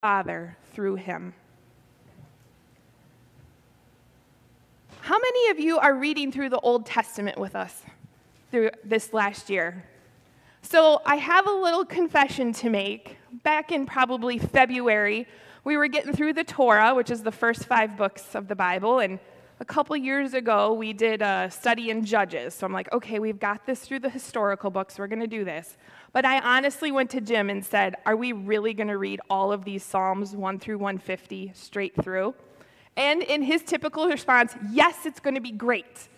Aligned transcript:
Father 0.00 0.56
through 0.72 0.94
him. 0.94 1.34
How 5.02 5.18
many 5.18 5.50
of 5.50 5.60
you 5.60 5.78
are 5.78 5.94
reading 5.94 6.32
through 6.32 6.48
the 6.48 6.60
Old 6.60 6.86
Testament 6.86 7.36
with 7.36 7.54
us 7.54 7.82
through 8.50 8.70
this 8.82 9.12
last 9.12 9.50
year? 9.50 9.84
So, 10.62 11.02
I 11.04 11.16
have 11.16 11.46
a 11.46 11.52
little 11.52 11.84
confession 11.84 12.52
to 12.54 12.70
make. 12.70 13.18
Back 13.42 13.72
in 13.72 13.84
probably 13.84 14.38
February, 14.38 15.26
we 15.64 15.76
were 15.76 15.88
getting 15.88 16.14
through 16.14 16.32
the 16.32 16.44
Torah, 16.44 16.94
which 16.94 17.10
is 17.10 17.22
the 17.22 17.32
first 17.32 17.66
five 17.66 17.96
books 17.98 18.34
of 18.34 18.48
the 18.48 18.56
Bible, 18.56 19.00
and 19.00 19.18
a 19.60 19.64
couple 19.64 19.94
years 19.94 20.32
ago, 20.32 20.72
we 20.72 20.94
did 20.94 21.20
a 21.20 21.50
study 21.50 21.90
in 21.90 22.02
Judges. 22.02 22.54
So 22.54 22.66
I'm 22.66 22.72
like, 22.72 22.90
okay, 22.94 23.18
we've 23.18 23.38
got 23.38 23.66
this 23.66 23.80
through 23.80 24.00
the 24.00 24.08
historical 24.08 24.70
books. 24.70 24.98
We're 24.98 25.06
going 25.06 25.20
to 25.20 25.26
do 25.26 25.44
this. 25.44 25.76
But 26.14 26.24
I 26.24 26.40
honestly 26.40 26.90
went 26.90 27.10
to 27.10 27.20
Jim 27.20 27.50
and 27.50 27.64
said, 27.64 27.96
are 28.06 28.16
we 28.16 28.32
really 28.32 28.72
going 28.72 28.88
to 28.88 28.96
read 28.96 29.20
all 29.28 29.52
of 29.52 29.66
these 29.66 29.84
Psalms 29.84 30.34
1 30.34 30.58
through 30.60 30.78
150 30.78 31.52
straight 31.54 31.94
through? 32.02 32.34
And 32.96 33.22
in 33.22 33.42
his 33.42 33.62
typical 33.62 34.08
response, 34.08 34.56
yes, 34.72 35.04
it's 35.04 35.20
going 35.20 35.34
to 35.34 35.42
be 35.42 35.52
great. 35.52 36.08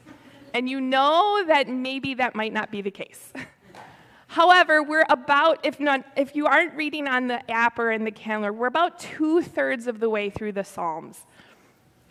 And 0.55 0.69
you 0.69 0.80
know 0.80 1.45
that 1.48 1.69
maybe 1.69 2.14
that 2.14 2.36
might 2.36 2.52
not 2.52 2.70
be 2.70 2.80
the 2.80 2.92
case. 2.92 3.33
However, 4.28 4.83
we're 4.83 5.05
about, 5.11 5.66
if, 5.66 5.80
not, 5.80 6.05
if 6.16 6.36
you 6.36 6.47
aren't 6.47 6.74
reading 6.74 7.09
on 7.09 7.27
the 7.27 7.50
app 7.50 7.78
or 7.78 7.91
in 7.91 8.05
the 8.05 8.11
calendar, 8.11 8.52
we're 8.52 8.69
about 8.69 8.98
two 9.00 9.42
thirds 9.42 9.86
of 9.88 9.98
the 9.98 10.09
way 10.09 10.30
through 10.30 10.52
the 10.52 10.64
Psalms. 10.64 11.27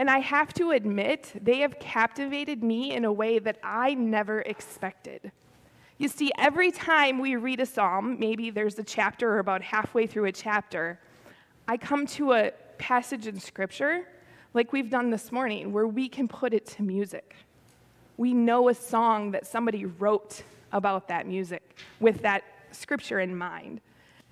And 0.02 0.10
I 0.10 0.18
have 0.18 0.52
to 0.56 0.72
admit, 0.72 1.32
they 1.40 1.60
have 1.60 1.78
captivated 1.78 2.64
me 2.64 2.92
in 2.92 3.06
a 3.06 3.14
way 3.14 3.38
that 3.38 3.60
I 3.64 3.94
never 3.94 4.42
expected. 4.42 5.32
You 6.00 6.08
see, 6.08 6.32
every 6.40 6.72
time 6.72 7.20
we 7.20 7.36
read 7.36 7.60
a 7.60 7.68
psalm, 7.68 8.18
maybe 8.20 8.50
there's 8.50 8.80
a 8.80 8.84
chapter 8.84 9.34
or 9.34 9.38
about 9.38 9.62
halfway 9.62 10.08
through 10.08 10.26
a 10.26 10.32
chapter, 10.32 11.00
I 11.68 11.78
come 11.78 12.08
to 12.18 12.32
a 12.32 12.50
passage 12.80 13.28
in 13.28 13.40
scripture, 13.40 14.08
like 14.56 14.74
we've 14.74 14.90
done 14.90 15.12
this 15.12 15.32
morning, 15.32 15.72
where 15.72 15.86
we 15.88 16.10
can 16.10 16.28
put 16.28 16.56
it 16.56 16.66
to 16.66 16.82
music. 16.82 17.36
We 18.18 18.34
know 18.34 18.70
a 18.70 18.74
song 18.74 19.30
that 19.34 19.46
somebody 19.46 19.86
wrote 19.86 20.42
about 20.72 21.10
that 21.10 21.28
music 21.28 21.78
with 22.00 22.24
that 22.24 22.44
scripture 22.72 23.20
in 23.20 23.38
mind. 23.38 23.82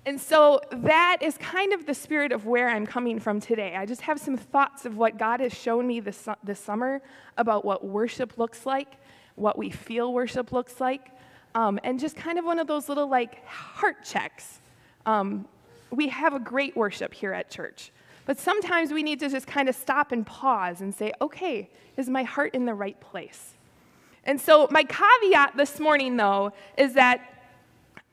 And 0.06 0.18
so 0.18 0.60
that 0.72 1.18
is 1.20 1.36
kind 1.38 1.72
of 1.72 1.84
the 1.84 1.94
spirit 1.94 2.32
of 2.32 2.46
where 2.46 2.68
I'm 2.70 2.86
coming 2.86 3.20
from 3.20 3.38
today. 3.38 3.76
I 3.76 3.84
just 3.84 4.00
have 4.02 4.18
some 4.18 4.36
thoughts 4.36 4.86
of 4.86 4.96
what 4.96 5.18
God 5.18 5.40
has 5.40 5.52
shown 5.52 5.86
me 5.86 6.00
this, 6.00 6.26
this 6.42 6.58
summer 6.58 7.02
about 7.36 7.64
what 7.64 7.84
worship 7.84 8.38
looks 8.38 8.64
like, 8.64 8.94
what 9.36 9.58
we 9.58 9.68
feel 9.70 10.12
worship 10.14 10.52
looks 10.52 10.80
like, 10.80 11.10
um, 11.54 11.78
and 11.84 12.00
just 12.00 12.16
kind 12.16 12.38
of 12.38 12.44
one 12.44 12.58
of 12.58 12.66
those 12.66 12.88
little 12.88 13.08
like 13.08 13.44
heart 13.46 14.02
checks. 14.04 14.60
Um, 15.04 15.46
we 15.90 16.08
have 16.08 16.34
a 16.34 16.38
great 16.38 16.76
worship 16.76 17.12
here 17.12 17.32
at 17.32 17.50
church, 17.50 17.90
but 18.24 18.38
sometimes 18.38 18.92
we 18.92 19.02
need 19.02 19.20
to 19.20 19.28
just 19.28 19.46
kind 19.46 19.68
of 19.68 19.74
stop 19.74 20.12
and 20.12 20.26
pause 20.26 20.80
and 20.80 20.94
say, 20.94 21.12
okay, 21.20 21.68
is 21.96 22.08
my 22.08 22.22
heart 22.22 22.54
in 22.54 22.64
the 22.64 22.74
right 22.74 22.98
place? 23.00 23.54
And 24.24 24.40
so, 24.40 24.68
my 24.70 24.84
caveat 24.84 25.56
this 25.56 25.80
morning, 25.80 26.16
though, 26.16 26.52
is 26.76 26.94
that 26.94 27.39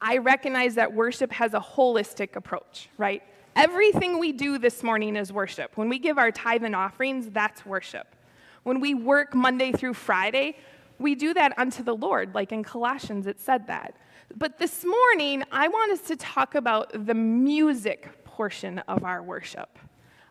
I 0.02 0.17
recognize 0.17 0.76
that 0.76 0.94
worship 0.94 1.31
has 1.31 1.53
a 1.53 1.59
holistic 1.59 2.36
approach, 2.36 2.90
right? 2.98 3.23
Everything 3.56 4.20
we 4.20 4.31
do 4.31 4.59
this 4.59 4.84
morning 4.84 5.16
is 5.16 5.34
worship. 5.34 5.76
When 5.76 5.89
we 5.89 5.98
give 5.98 6.20
our 6.20 6.31
tithe 6.31 6.64
and 6.64 6.76
offerings, 6.76 7.30
that's 7.31 7.66
worship. 7.66 8.16
When 8.64 8.80
we 8.80 8.94
work 8.94 9.34
Monday 9.34 9.72
through 9.72 9.95
Friday, 9.95 10.58
we 11.00 11.16
do 11.16 11.34
that 11.34 11.58
unto 11.58 11.81
the 11.81 11.95
Lord, 11.95 12.36
like 12.36 12.52
in 12.52 12.64
Colossians 12.64 13.26
it 13.26 13.39
said 13.39 13.66
that. 13.67 13.95
But 14.36 14.59
this 14.59 14.86
morning, 14.86 15.44
I 15.52 15.67
want 15.67 15.92
us 15.92 16.02
to 16.08 16.16
talk 16.16 16.54
about 16.54 17.06
the 17.08 17.16
music 17.16 18.23
portion 18.23 18.80
of 18.80 19.04
our 19.04 19.23
worship. 19.23 19.80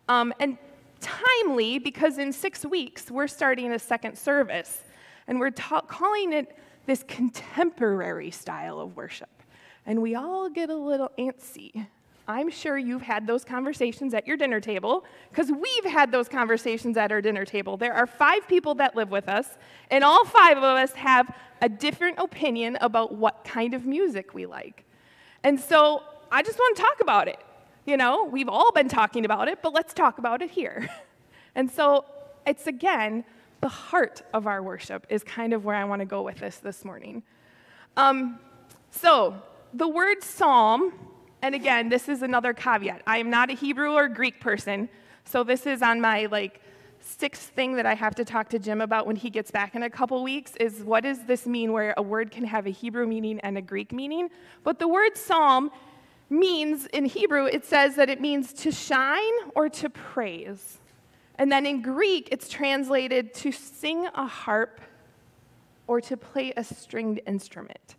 Um, 0.07 0.33
and 0.39 0.57
timely, 1.01 1.79
because 1.79 2.17
in 2.17 2.31
six 2.31 2.65
weeks, 2.65 3.11
we're 3.11 3.27
starting 3.27 3.73
a 3.73 3.79
second 3.79 4.17
service, 4.17 4.83
and 5.27 5.39
we're 5.39 5.51
ta- 5.51 5.81
calling 5.81 6.31
it 6.31 6.55
this 6.85 7.03
contemporary 7.03 8.31
style 8.31 8.79
of 8.79 8.95
worship 8.95 9.36
and 9.87 10.01
we 10.01 10.13
all 10.13 10.49
get 10.49 10.69
a 10.69 10.75
little 10.75 11.11
antsy. 11.17 11.87
I'm 12.27 12.49
sure 12.49 12.77
you've 12.77 13.01
had 13.01 13.25
those 13.25 13.45
conversations 13.45 14.13
at 14.13 14.27
your 14.27 14.35
dinner 14.35 14.59
table 14.59 15.05
because 15.31 15.49
we've 15.49 15.91
had 15.91 16.11
those 16.11 16.27
conversations 16.27 16.97
at 16.97 17.09
our 17.11 17.21
dinner 17.21 17.45
table. 17.45 17.77
There 17.77 17.93
are 17.93 18.05
five 18.05 18.45
people 18.49 18.75
that 18.75 18.97
live 18.97 19.09
with 19.09 19.29
us, 19.29 19.47
and 19.89 20.03
all 20.03 20.25
five 20.25 20.57
of 20.57 20.63
us 20.63 20.91
have 20.91 21.33
a 21.61 21.69
different 21.69 22.19
opinion 22.19 22.77
about 22.81 23.15
what 23.15 23.45
kind 23.45 23.73
of 23.73 23.85
music 23.85 24.33
we 24.33 24.45
like. 24.45 24.83
And 25.43 25.57
so 25.57 26.03
I 26.29 26.43
just 26.43 26.59
want 26.59 26.75
to 26.75 26.83
talk 26.83 26.99
about 26.99 27.29
it. 27.29 27.39
You 27.85 27.95
know, 27.95 28.25
we've 28.25 28.49
all 28.49 28.73
been 28.73 28.89
talking 28.89 29.23
about 29.23 29.47
it, 29.47 29.59
but 29.61 29.73
let's 29.73 29.93
talk 29.93 30.17
about 30.19 30.41
it 30.41 30.51
here. 30.51 30.89
And 31.55 31.71
so 31.71 32.05
it's 32.45 32.67
again, 32.67 33.25
the 33.61 33.67
heart 33.67 34.21
of 34.31 34.45
our 34.45 34.61
worship 34.61 35.07
is 35.09 35.23
kind 35.23 35.53
of 35.53 35.65
where 35.65 35.75
I 35.75 35.85
want 35.85 36.01
to 36.01 36.05
go 36.05 36.21
with 36.21 36.37
this 36.37 36.57
this 36.57 36.85
morning. 36.85 37.23
Um, 37.97 38.37
so, 38.91 39.41
the 39.73 39.87
word 39.87 40.23
psalm, 40.23 40.93
and 41.41 41.53
again, 41.53 41.89
this 41.89 42.09
is 42.09 42.21
another 42.21 42.53
caveat. 42.53 43.01
I 43.05 43.17
am 43.17 43.29
not 43.29 43.49
a 43.49 43.53
Hebrew 43.53 43.93
or 43.93 44.07
Greek 44.07 44.39
person, 44.39 44.89
so 45.25 45.43
this 45.43 45.65
is 45.65 45.81
on 45.81 46.01
my 46.01 46.25
like 46.27 46.61
sixth 46.99 47.49
thing 47.49 47.75
that 47.75 47.85
I 47.85 47.93
have 47.93 48.15
to 48.15 48.25
talk 48.25 48.49
to 48.49 48.59
Jim 48.59 48.81
about 48.81 49.07
when 49.07 49.15
he 49.15 49.29
gets 49.29 49.51
back 49.51 49.75
in 49.75 49.83
a 49.83 49.89
couple 49.89 50.21
weeks 50.23 50.55
is 50.59 50.83
what 50.83 51.03
does 51.03 51.23
this 51.25 51.45
mean 51.45 51.71
where 51.71 51.93
a 51.97 52.01
word 52.01 52.31
can 52.31 52.43
have 52.45 52.67
a 52.67 52.69
Hebrew 52.69 53.07
meaning 53.07 53.39
and 53.41 53.57
a 53.57 53.61
Greek 53.61 53.91
meaning? 53.91 54.29
But 54.63 54.79
the 54.79 54.87
word 54.87 55.15
psalm 55.15 55.71
means 56.29 56.85
in 56.87 57.05
Hebrew, 57.05 57.45
it 57.45 57.65
says 57.65 57.95
that 57.95 58.09
it 58.09 58.19
means 58.19 58.51
to 58.53 58.71
shine 58.71 59.33
or 59.55 59.69
to 59.69 59.89
praise. 59.89 60.79
And 61.35 61.51
then 61.51 61.65
in 61.65 61.81
Greek, 61.81 62.29
it's 62.31 62.49
translated 62.49 63.33
to 63.35 63.51
sing 63.51 64.07
a 64.07 64.25
harp 64.25 64.81
or 65.85 66.01
to 66.01 66.17
play 66.17 66.51
a 66.57 66.63
stringed 66.63 67.21
instrument. 67.25 67.95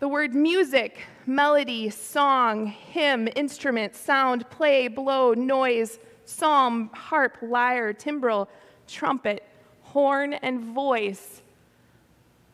The 0.00 0.08
word 0.08 0.34
music, 0.34 0.98
melody, 1.24 1.88
song, 1.88 2.66
hymn, 2.66 3.28
instrument, 3.36 3.94
sound, 3.94 4.48
play, 4.50 4.88
blow, 4.88 5.34
noise, 5.34 6.00
psalm, 6.24 6.90
harp, 6.92 7.38
lyre, 7.40 7.92
timbrel, 7.92 8.48
trumpet, 8.88 9.44
horn, 9.82 10.34
and 10.34 10.60
voice 10.60 11.42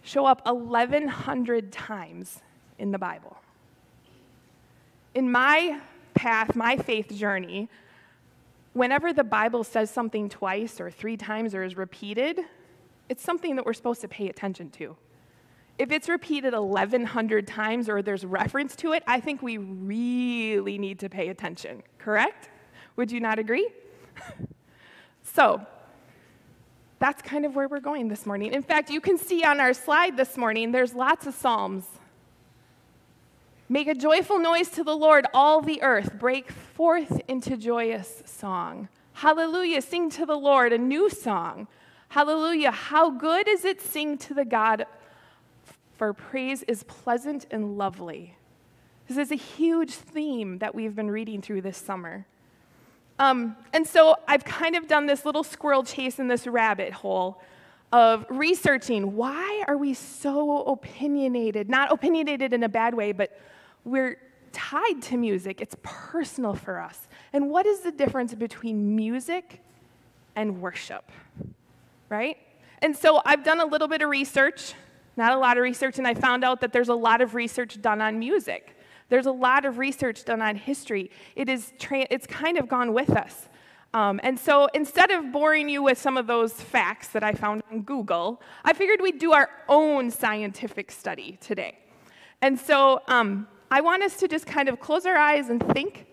show 0.03 0.27
up 0.27 0.47
1,100 0.47 1.73
times 1.73 2.41
in 2.79 2.91
the 2.91 2.99
Bible. 2.99 3.39
In 5.15 5.33
my 5.33 5.81
path, 6.15 6.55
my 6.55 6.77
faith 6.77 7.11
journey, 7.11 7.71
whenever 8.75 9.15
the 9.15 9.25
Bible 9.25 9.65
says 9.65 9.91
something 9.91 10.29
twice 10.29 10.79
or 10.79 10.91
three 10.91 11.17
times 11.17 11.55
or 11.55 11.63
is 11.63 11.77
repeated, 11.77 12.41
it's 13.09 13.23
something 13.23 13.57
that 13.57 13.65
we're 13.65 13.73
supposed 13.73 14.03
to 14.03 14.09
pay 14.09 14.29
attention 14.29 14.71
to 14.71 14.97
if 15.81 15.91
it's 15.91 16.11
repeated 16.11 16.53
1,100 16.53 17.47
times 17.47 17.89
or 17.89 18.03
there's 18.03 18.23
reference 18.23 18.77
to 18.77 18.93
it, 18.93 19.03
I 19.07 19.19
think 19.19 19.41
we 19.41 19.57
really 19.57 20.77
need 20.77 20.99
to 20.99 21.09
pay 21.09 21.29
attention, 21.29 21.83
correct? 21.97 22.51
Would 22.97 23.11
you 23.11 23.19
not 23.19 23.39
agree? 23.39 23.67
so, 25.23 25.67
that's 26.99 27.23
kind 27.23 27.47
of 27.47 27.57
where 27.57 27.67
we're 27.67 27.81
going 27.81 28.09
this 28.09 28.27
morning. 28.27 28.53
In 28.53 28.61
fact, 28.61 28.91
you 28.91 29.01
can 29.01 29.17
see 29.17 29.43
on 29.43 29.59
our 29.59 29.73
slide 29.73 30.19
this 30.19 30.37
morning, 30.37 30.71
there's 30.71 30.93
lots 30.93 31.27
of 31.27 31.33
Psalms. 31.35 31.87
Make 33.71 33.89
a 33.89 33.95
joyful 33.95 34.39
noise 34.39 34.69
to 34.73 34.85
the 34.85 34.95
Lord, 34.95 35.27
all 35.33 35.63
the 35.63 35.83
earth. 35.83 36.13
Break 36.19 36.51
forth 36.51 37.23
into 37.27 37.57
joyous 37.57 38.23
song. 38.27 38.91
Hallelujah. 39.15 39.81
Sing 39.81 40.11
to 40.11 40.27
the 40.27 40.37
Lord 40.37 40.75
a 40.75 40.79
new 40.79 41.09
song. 41.09 41.69
Hallelujah. 42.11 42.71
How 42.71 43.09
good 43.09 43.49
is 43.49 43.65
it 43.65 43.81
sing 43.81 44.19
to 44.19 44.35
the 44.35 44.45
God 44.45 44.85
for 46.01 46.15
praise 46.15 46.63
is 46.63 46.83
pleasant 46.85 47.45
and 47.51 47.77
lovely. 47.77 48.35
This 49.07 49.19
is 49.19 49.31
a 49.31 49.35
huge 49.35 49.91
theme 49.91 50.57
that 50.61 50.75
we've 50.75 50.97
been 50.97 51.11
reading 51.11 51.43
through 51.43 51.61
this 51.61 51.77
summer. 51.77 52.25
Um, 53.19 53.55
and 53.75 53.87
so 53.87 54.17
I've 54.27 54.43
kind 54.43 54.77
of 54.77 54.89
done 54.89 55.05
this 55.05 55.27
little 55.27 55.45
squirrel 55.45 55.83
chase 55.83 56.19
in 56.19 56.27
this 56.27 56.47
rabbit 56.47 56.95
hole 56.95 57.43
of 57.93 58.25
researching 58.31 59.15
why 59.15 59.63
are 59.69 59.77
we 59.77 59.93
so 59.93 60.63
opinionated? 60.63 61.69
Not 61.69 61.93
opinionated 61.93 62.55
in 62.55 62.63
a 62.63 62.69
bad 62.71 62.95
way, 62.95 63.13
but 63.13 63.39
we're 63.85 64.17
tied 64.53 65.03
to 65.03 65.19
music. 65.19 65.61
It's 65.61 65.77
personal 65.83 66.55
for 66.55 66.81
us. 66.81 67.09
And 67.35 67.51
what 67.51 67.67
is 67.67 67.81
the 67.81 67.93
difference 67.93 68.33
between 68.33 68.97
music 68.97 69.61
and 70.35 70.63
worship? 70.63 71.13
Right? 72.09 72.39
And 72.81 72.97
so 72.97 73.21
I've 73.27 73.45
done 73.45 73.61
a 73.61 73.67
little 73.67 73.87
bit 73.87 74.01
of 74.01 74.09
research 74.09 74.73
not 75.25 75.33
a 75.33 75.39
lot 75.47 75.55
of 75.59 75.63
research, 75.63 75.97
and 75.99 76.07
I 76.13 76.15
found 76.15 76.41
out 76.49 76.59
that 76.63 76.73
there's 76.75 76.89
a 76.89 77.01
lot 77.09 77.21
of 77.21 77.29
research 77.35 77.73
done 77.89 78.01
on 78.01 78.19
music. 78.19 78.63
There's 79.11 79.27
a 79.27 79.37
lot 79.49 79.63
of 79.69 79.73
research 79.87 80.25
done 80.25 80.41
on 80.49 80.57
history. 80.57 81.11
It 81.37 81.49
is 81.49 81.73
tra- 81.79 82.11
it's 82.11 82.27
kind 82.27 82.57
of 82.61 82.65
gone 82.69 82.91
with 83.01 83.11
us. 83.11 83.35
Um, 83.93 84.21
and 84.23 84.39
so 84.39 84.55
instead 84.73 85.11
of 85.11 85.33
boring 85.33 85.69
you 85.69 85.81
with 85.89 85.99
some 85.99 86.17
of 86.17 86.27
those 86.27 86.53
facts 86.53 87.09
that 87.15 87.25
I 87.31 87.33
found 87.45 87.63
on 87.71 87.83
Google, 87.83 88.41
I 88.65 88.73
figured 88.73 89.01
we'd 89.01 89.19
do 89.19 89.33
our 89.33 89.49
own 89.69 90.11
scientific 90.11 90.93
study 90.93 91.39
today. 91.41 91.75
And 92.41 92.55
so 92.69 93.03
um, 93.09 93.49
I 93.71 93.81
want 93.81 94.03
us 94.03 94.15
to 94.21 94.29
just 94.29 94.47
kind 94.47 94.69
of 94.69 94.79
close 94.87 95.05
our 95.07 95.17
eyes 95.17 95.51
and 95.51 95.61
think 95.75 96.07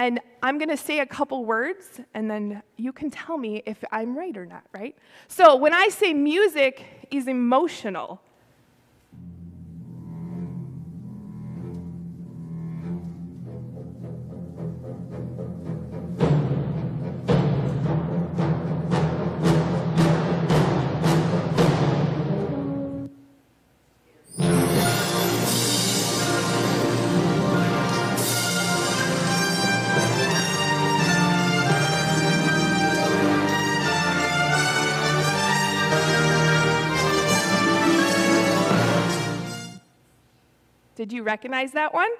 And 0.00 0.18
I'm 0.42 0.56
going 0.56 0.70
to 0.70 0.78
say 0.78 1.00
a 1.00 1.06
couple 1.06 1.44
words, 1.44 2.00
and 2.14 2.30
then 2.30 2.62
you 2.78 2.90
can 2.90 3.10
tell 3.10 3.36
me 3.36 3.62
if 3.66 3.84
I'm 3.92 4.16
right 4.16 4.34
or 4.34 4.46
not, 4.46 4.64
right? 4.72 4.96
So 5.28 5.56
when 5.56 5.74
I 5.74 5.88
say 5.90 6.14
music 6.14 7.06
is 7.10 7.28
emotional, 7.28 8.22
Did 41.00 41.14
you 41.14 41.22
recognize 41.22 41.72
that 41.72 41.94
one? 41.94 42.10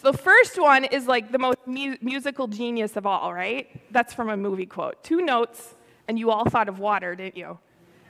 The 0.00 0.12
first 0.12 0.60
one 0.60 0.84
is 0.84 1.06
like 1.06 1.32
the 1.32 1.38
most 1.38 1.56
mu- 1.64 1.96
musical 2.02 2.46
genius 2.48 2.98
of 2.98 3.06
all, 3.06 3.32
right? 3.32 3.66
That's 3.90 4.12
from 4.12 4.28
a 4.28 4.36
movie 4.36 4.66
quote. 4.66 5.02
Two 5.02 5.22
notes, 5.22 5.74
and 6.06 6.18
you 6.18 6.30
all 6.30 6.44
thought 6.44 6.68
of 6.68 6.80
water, 6.80 7.14
didn't 7.14 7.38
you? 7.38 7.58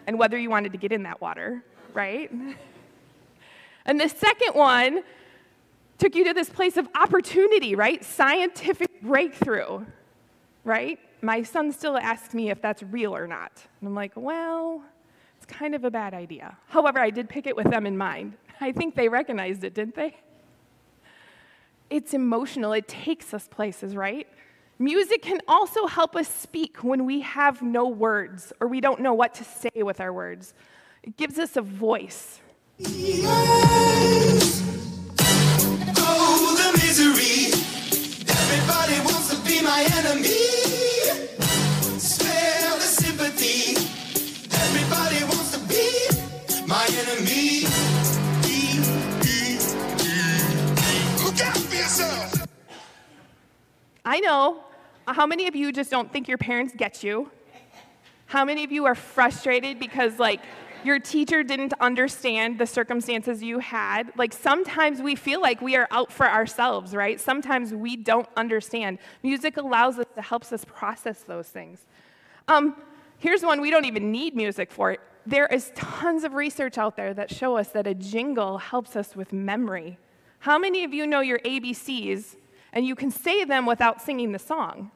And 0.08 0.18
whether 0.18 0.36
you 0.36 0.50
wanted 0.50 0.72
to 0.72 0.78
get 0.78 0.90
in 0.90 1.04
that 1.04 1.20
water, 1.20 1.62
right? 1.94 2.28
And 3.86 4.00
the 4.00 4.08
second 4.08 4.54
one 4.54 5.04
took 5.96 6.16
you 6.16 6.24
to 6.24 6.34
this 6.34 6.50
place 6.50 6.76
of 6.76 6.88
opportunity, 6.96 7.76
right? 7.76 8.04
Scientific 8.04 9.00
breakthrough, 9.00 9.86
right? 10.64 10.98
My 11.22 11.44
son 11.44 11.70
still 11.70 11.96
asks 11.96 12.34
me 12.34 12.50
if 12.50 12.60
that's 12.60 12.82
real 12.82 13.14
or 13.14 13.28
not. 13.28 13.52
And 13.80 13.88
I'm 13.88 13.94
like, 13.94 14.12
well, 14.16 14.82
it's 15.36 15.46
kind 15.46 15.76
of 15.76 15.84
a 15.84 15.90
bad 15.90 16.14
idea. 16.14 16.56
However, 16.66 16.98
I 16.98 17.10
did 17.10 17.28
pick 17.28 17.46
it 17.46 17.54
with 17.54 17.70
them 17.70 17.86
in 17.86 17.96
mind. 17.96 18.34
I 18.60 18.72
think 18.72 18.94
they 18.94 19.08
recognized 19.08 19.64
it, 19.64 19.74
didn't 19.74 19.94
they? 19.94 20.16
It's 21.90 22.12
emotional, 22.12 22.72
it 22.72 22.86
takes 22.88 23.32
us 23.32 23.48
places, 23.48 23.96
right? 23.96 24.26
Music 24.78 25.22
can 25.22 25.40
also 25.48 25.86
help 25.86 26.14
us 26.14 26.28
speak 26.28 26.84
when 26.84 27.04
we 27.04 27.20
have 27.20 27.62
no 27.62 27.88
words 27.88 28.52
or 28.60 28.68
we 28.68 28.80
don't 28.80 29.00
know 29.00 29.14
what 29.14 29.34
to 29.34 29.44
say 29.44 29.70
with 29.82 30.00
our 30.00 30.12
words. 30.12 30.54
It 31.02 31.16
gives 31.16 31.38
us 31.38 31.56
a 31.56 31.62
voice. 31.62 32.40
I 54.08 54.20
know. 54.20 54.64
How 55.06 55.26
many 55.26 55.48
of 55.48 55.54
you 55.54 55.70
just 55.70 55.90
don't 55.90 56.10
think 56.10 56.28
your 56.28 56.38
parents 56.38 56.72
get 56.74 57.04
you? 57.04 57.30
How 58.24 58.42
many 58.42 58.64
of 58.64 58.72
you 58.72 58.86
are 58.86 58.94
frustrated 58.94 59.78
because, 59.78 60.18
like, 60.18 60.40
your 60.82 60.98
teacher 60.98 61.42
didn't 61.42 61.74
understand 61.78 62.58
the 62.58 62.64
circumstances 62.64 63.42
you 63.42 63.58
had? 63.58 64.10
Like, 64.16 64.32
sometimes 64.32 65.02
we 65.02 65.14
feel 65.14 65.42
like 65.42 65.60
we 65.60 65.76
are 65.76 65.86
out 65.90 66.10
for 66.10 66.26
ourselves, 66.26 66.94
right? 66.94 67.20
Sometimes 67.20 67.74
we 67.74 67.96
don't 67.96 68.26
understand. 68.34 68.98
Music 69.22 69.58
allows 69.58 69.98
us 69.98 70.06
to 70.14 70.22
helps 70.22 70.54
us 70.54 70.64
process 70.64 71.22
those 71.24 71.48
things. 71.48 71.84
Um, 72.48 72.76
here's 73.18 73.42
one 73.42 73.60
we 73.60 73.70
don't 73.70 73.84
even 73.84 74.10
need 74.10 74.34
music 74.34 74.72
for. 74.72 74.96
There 75.26 75.48
is 75.48 75.70
tons 75.74 76.24
of 76.24 76.32
research 76.32 76.78
out 76.78 76.96
there 76.96 77.12
that 77.12 77.30
show 77.30 77.58
us 77.58 77.68
that 77.68 77.86
a 77.86 77.94
jingle 77.94 78.56
helps 78.56 78.96
us 78.96 79.14
with 79.14 79.34
memory. 79.34 79.98
How 80.38 80.58
many 80.58 80.82
of 80.84 80.94
you 80.94 81.06
know 81.06 81.20
your 81.20 81.40
ABCs 81.40 82.36
and 82.78 82.86
you 82.86 82.94
can 82.94 83.10
say 83.10 83.42
them 83.42 83.66
without 83.66 84.00
singing 84.00 84.30
the 84.30 84.38
song? 84.38 84.92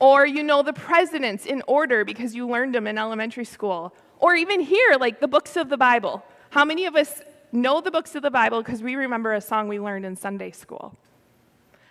Or 0.00 0.26
you 0.26 0.42
know 0.42 0.64
the 0.64 0.72
presidents 0.72 1.46
in 1.46 1.62
order 1.68 2.04
because 2.04 2.34
you 2.34 2.48
learned 2.48 2.74
them 2.74 2.88
in 2.88 2.98
elementary 2.98 3.44
school. 3.44 3.94
Or 4.18 4.34
even 4.34 4.58
here, 4.58 4.96
like 4.98 5.20
the 5.20 5.28
books 5.28 5.56
of 5.56 5.68
the 5.68 5.76
Bible. 5.76 6.24
How 6.50 6.64
many 6.64 6.86
of 6.86 6.96
us 6.96 7.22
know 7.52 7.80
the 7.80 7.92
books 7.92 8.16
of 8.16 8.24
the 8.24 8.30
Bible 8.30 8.60
because 8.60 8.82
we 8.82 8.96
remember 8.96 9.34
a 9.34 9.40
song 9.40 9.68
we 9.68 9.78
learned 9.78 10.04
in 10.04 10.16
Sunday 10.16 10.50
school? 10.50 10.96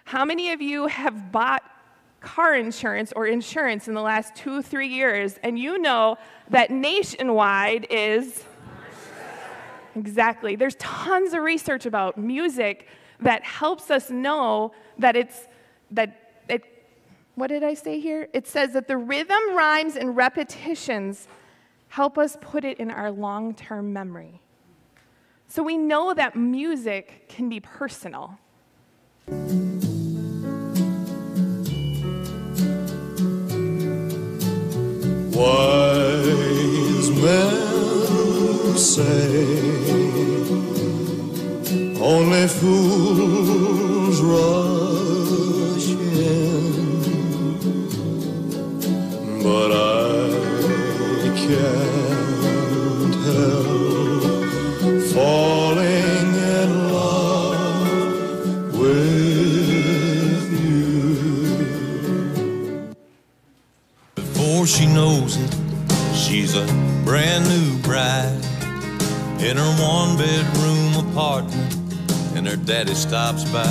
How 0.03 0.25
many 0.25 0.51
of 0.51 0.61
you 0.61 0.87
have 0.87 1.31
bought 1.31 1.63
car 2.19 2.55
insurance 2.55 3.13
or 3.15 3.25
insurance 3.25 3.87
in 3.87 3.93
the 3.93 4.01
last 4.01 4.35
two, 4.35 4.61
three 4.61 4.89
years, 4.89 5.39
and 5.43 5.57
you 5.57 5.77
know 5.77 6.17
that 6.49 6.71
nationwide 6.71 7.87
is 7.89 8.43
Exactly. 9.95 10.55
There's 10.55 10.75
tons 10.75 11.33
of 11.33 11.41
research 11.41 11.87
about 11.87 12.17
music 12.17 12.87
that 13.19 13.43
helps 13.43 13.89
us 13.89 14.09
know 14.09 14.71
that 14.97 15.15
it's 15.15 15.47
that 15.91 16.43
it 16.49 16.63
what 17.35 17.47
did 17.47 17.63
I 17.63 17.73
say 17.73 17.99
here? 17.99 18.27
It 18.33 18.47
says 18.47 18.73
that 18.73 18.87
the 18.87 18.97
rhythm, 18.97 19.55
rhymes, 19.55 19.95
and 19.95 20.15
repetitions 20.17 21.27
help 21.89 22.17
us 22.17 22.37
put 22.41 22.65
it 22.65 22.79
in 22.79 22.91
our 22.91 23.11
long-term 23.11 23.93
memory. 23.93 24.41
So 25.47 25.63
we 25.63 25.77
know 25.77 26.13
that 26.13 26.35
music 26.35 27.29
can 27.29 27.47
be 27.47 27.59
personal. 27.59 28.37
Wise 35.37 37.11
men 37.11 38.77
say 38.77 40.06
only 42.07 42.47
fools 42.47 44.21
rush 44.21 45.89
in, 45.89 46.63
but 49.43 49.71
I 49.73 51.27
can't 51.35 51.86
daddy 72.67 72.93
stops 72.95 73.45
by. 73.45 73.63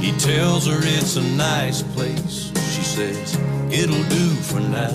He 0.00 0.12
tells 0.12 0.64
her 0.68 0.78
it's 0.78 1.16
a 1.16 1.22
nice 1.36 1.82
place. 1.82 2.52
She 2.72 2.82
says, 2.82 3.34
it'll 3.68 4.04
do 4.04 4.28
for 4.36 4.60
now. 4.60 4.94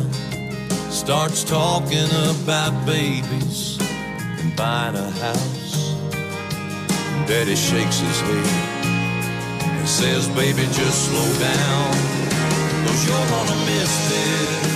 Starts 0.90 1.44
talking 1.44 2.08
about 2.32 2.86
babies 2.86 3.80
and 3.82 4.56
buying 4.56 4.96
a 4.96 5.12
house. 5.12 5.94
Daddy 7.28 7.58
shakes 7.58 8.00
his 8.00 8.22
head 8.22 8.46
and 9.62 9.88
says, 9.88 10.30
baby, 10.30 10.64
just 10.72 11.10
slow 11.10 11.40
down. 11.40 11.92
Cause 12.88 13.08
you're 13.10 13.28
gonna 13.28 13.66
miss 13.66 14.10
this. 14.10 14.69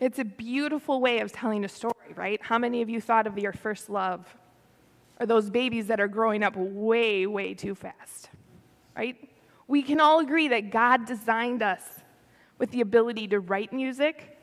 It's 0.00 0.18
a 0.18 0.24
beautiful 0.24 1.00
way 1.00 1.20
of 1.20 1.32
telling 1.32 1.64
a 1.64 1.68
story, 1.68 2.14
right? 2.14 2.40
How 2.42 2.58
many 2.58 2.82
of 2.82 2.88
you 2.88 3.00
thought 3.00 3.26
of 3.26 3.38
your 3.38 3.52
first 3.52 3.90
love? 3.90 4.26
Or 5.20 5.26
those 5.26 5.50
babies 5.50 5.88
that 5.88 6.00
are 6.00 6.08
growing 6.08 6.42
up 6.42 6.54
way, 6.56 7.26
way 7.26 7.54
too 7.54 7.74
fast, 7.74 8.30
right? 8.96 9.16
We 9.66 9.82
can 9.82 10.00
all 10.00 10.20
agree 10.20 10.48
that 10.48 10.70
God 10.70 11.06
designed 11.06 11.62
us 11.62 11.82
with 12.58 12.70
the 12.70 12.80
ability 12.80 13.28
to 13.28 13.40
write 13.40 13.72
music, 13.72 14.38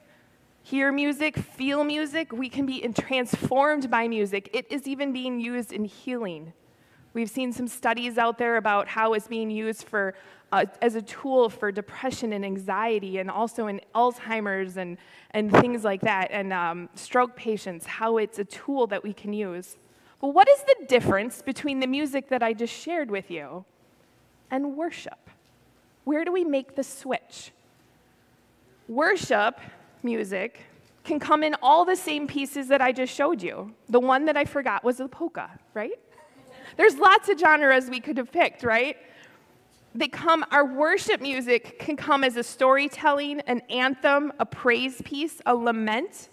hear 0.64 0.92
music, 0.92 1.38
feel 1.38 1.84
music. 1.84 2.32
We 2.32 2.50
can 2.50 2.66
be 2.66 2.82
transformed 2.90 3.90
by 3.90 4.08
music. 4.08 4.50
It 4.54 4.66
is 4.70 4.88
even 4.88 5.14
being 5.14 5.40
used 5.40 5.72
in 5.72 5.86
healing. 5.86 6.54
We've 7.16 7.30
seen 7.30 7.54
some 7.54 7.70
studies 7.70 8.18
out 8.18 8.38
there 8.38 8.58
about 8.58 8.90
how 8.90 9.14
it's 9.14 9.30
being 9.30 9.50
used 9.50 9.88
for 9.88 10.16
uh, 10.52 10.66
as 10.82 10.96
a 10.96 11.02
tool 11.02 11.50
for 11.50 11.72
depression 11.72 12.34
and 12.34 12.44
anxiety, 12.44 13.20
and 13.20 13.32
also 13.32 13.68
in 13.68 13.80
Alzheimer's 13.96 14.76
and, 14.76 14.98
and 15.32 15.50
things 15.50 15.86
like 15.86 16.02
that, 16.02 16.28
and 16.32 16.52
um, 16.52 16.90
stroke 16.94 17.34
patients, 17.38 17.86
how 17.86 18.18
it's 18.18 18.38
a 18.38 18.44
tool 18.44 18.86
that 18.88 19.02
we 19.02 19.14
can 19.14 19.32
use. 19.32 19.78
But 20.20 20.30
what 20.30 20.50
is 20.50 20.60
the 20.64 20.86
difference 20.88 21.42
between 21.42 21.80
the 21.80 21.88
music 21.88 22.28
that 22.30 22.44
I 22.44 22.52
just 22.52 22.74
shared 22.74 23.10
with 23.10 23.32
you 23.32 23.64
and 24.52 24.76
worship? 24.76 25.30
Where 26.04 26.26
do 26.26 26.34
we 26.34 26.44
make 26.44 26.76
the 26.76 26.84
switch? 26.84 27.52
Worship 28.90 29.60
music 30.04 30.60
can 31.06 31.20
come 31.20 31.44
in 31.44 31.56
all 31.62 31.86
the 31.86 31.96
same 31.96 32.28
pieces 32.28 32.68
that 32.68 32.82
I 32.82 32.92
just 32.92 33.14
showed 33.14 33.42
you. 33.42 33.74
The 33.88 34.02
one 34.02 34.26
that 34.26 34.36
I 34.36 34.44
forgot 34.44 34.84
was 34.84 34.98
the 34.98 35.08
polka, 35.08 35.50
right? 35.74 35.98
There's 36.78 36.98
lots 36.98 37.30
of 37.30 37.40
genres 37.40 37.90
we 37.90 38.00
could 38.00 38.18
have 38.18 38.32
picked, 38.32 38.64
right? 38.64 38.98
They 39.94 40.08
come, 40.08 40.46
our 40.52 40.66
worship 40.66 41.22
music 41.22 41.80
can 41.80 41.96
come 41.96 42.24
as 42.24 42.36
a 42.36 42.44
storytelling, 42.44 43.40
an 43.42 43.62
anthem, 43.70 44.34
a 44.40 44.46
praise 44.46 45.02
piece, 45.04 45.42
a 45.46 45.56
lament. 45.56 46.30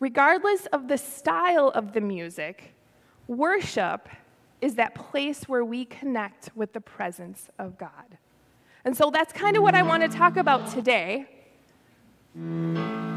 Regardless 0.00 0.66
of 0.66 0.88
the 0.88 0.98
style 0.98 1.70
of 1.74 1.94
the 1.94 2.00
music, 2.00 2.74
worship 3.26 4.08
is 4.60 4.74
that 4.74 4.94
place 4.94 5.44
where 5.44 5.64
we 5.64 5.86
connect 5.86 6.50
with 6.54 6.72
the 6.72 6.80
presence 6.80 7.48
of 7.58 7.78
God. 7.78 8.18
And 8.84 8.96
so 8.96 9.10
that's 9.10 9.32
kind 9.32 9.56
of 9.56 9.62
what 9.62 9.74
I 9.74 9.82
want 9.82 10.02
to 10.02 10.08
talk 10.08 10.36
about 10.36 10.70
today. 10.70 11.26
Lord 12.36 13.14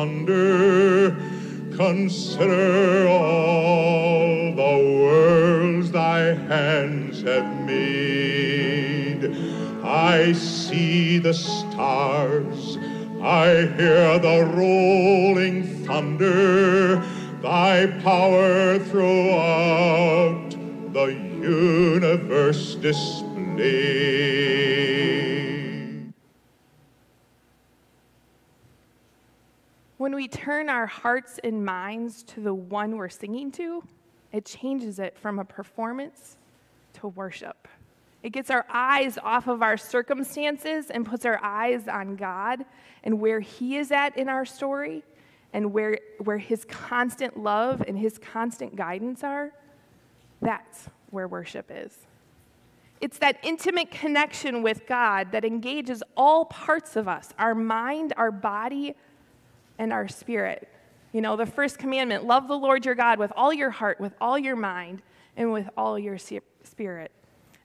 wonder 0.00 1.10
consider 1.76 3.06
all 3.06 4.50
the 4.62 4.76
worlds 5.02 5.90
thy 5.90 6.20
hands 6.52 7.20
have 7.20 7.66
made, 7.66 9.22
I 9.84 10.32
see 10.32 11.18
the 11.18 11.34
stars, 11.34 12.78
I 13.20 13.48
hear 13.76 14.18
the 14.18 14.38
rolling 14.56 15.64
thunder, 15.84 16.39
turn 30.30 30.68
our 30.68 30.86
hearts 30.86 31.38
and 31.42 31.64
minds 31.64 32.22
to 32.24 32.40
the 32.40 32.54
one 32.54 32.96
we're 32.96 33.08
singing 33.08 33.50
to, 33.52 33.82
it 34.32 34.44
changes 34.44 34.98
it 34.98 35.16
from 35.18 35.38
a 35.38 35.44
performance 35.44 36.36
to 36.94 37.08
worship. 37.08 37.68
It 38.22 38.30
gets 38.30 38.50
our 38.50 38.66
eyes 38.68 39.18
off 39.22 39.48
of 39.48 39.62
our 39.62 39.76
circumstances 39.76 40.90
and 40.90 41.06
puts 41.06 41.24
our 41.24 41.42
eyes 41.42 41.88
on 41.88 42.16
God 42.16 42.64
and 43.02 43.18
where 43.18 43.40
He 43.40 43.76
is 43.76 43.90
at 43.90 44.16
in 44.16 44.28
our 44.28 44.44
story 44.44 45.02
and 45.52 45.72
where, 45.72 45.98
where 46.18 46.38
His 46.38 46.64
constant 46.66 47.38
love 47.38 47.82
and 47.86 47.98
His 47.98 48.18
constant 48.18 48.76
guidance 48.76 49.24
are. 49.24 49.52
That's 50.42 50.88
where 51.10 51.28
worship 51.28 51.70
is. 51.70 51.96
It's 53.00 53.18
that 53.18 53.38
intimate 53.42 53.90
connection 53.90 54.62
with 54.62 54.86
God 54.86 55.32
that 55.32 55.44
engages 55.44 56.02
all 56.16 56.44
parts 56.44 56.96
of 56.96 57.08
us 57.08 57.30
our 57.38 57.54
mind, 57.54 58.12
our 58.18 58.30
body, 58.30 58.94
and 59.80 59.94
our 59.94 60.06
spirit. 60.06 60.68
You 61.12 61.22
know, 61.22 61.36
the 61.36 61.46
first 61.46 61.78
commandment 61.78 62.24
love 62.24 62.46
the 62.46 62.54
Lord 62.56 62.84
your 62.84 62.94
God 62.94 63.18
with 63.18 63.32
all 63.34 63.52
your 63.52 63.70
heart, 63.70 63.98
with 63.98 64.12
all 64.20 64.38
your 64.38 64.54
mind, 64.54 65.00
and 65.36 65.52
with 65.52 65.68
all 65.76 65.98
your 65.98 66.18
spirit. 66.18 67.10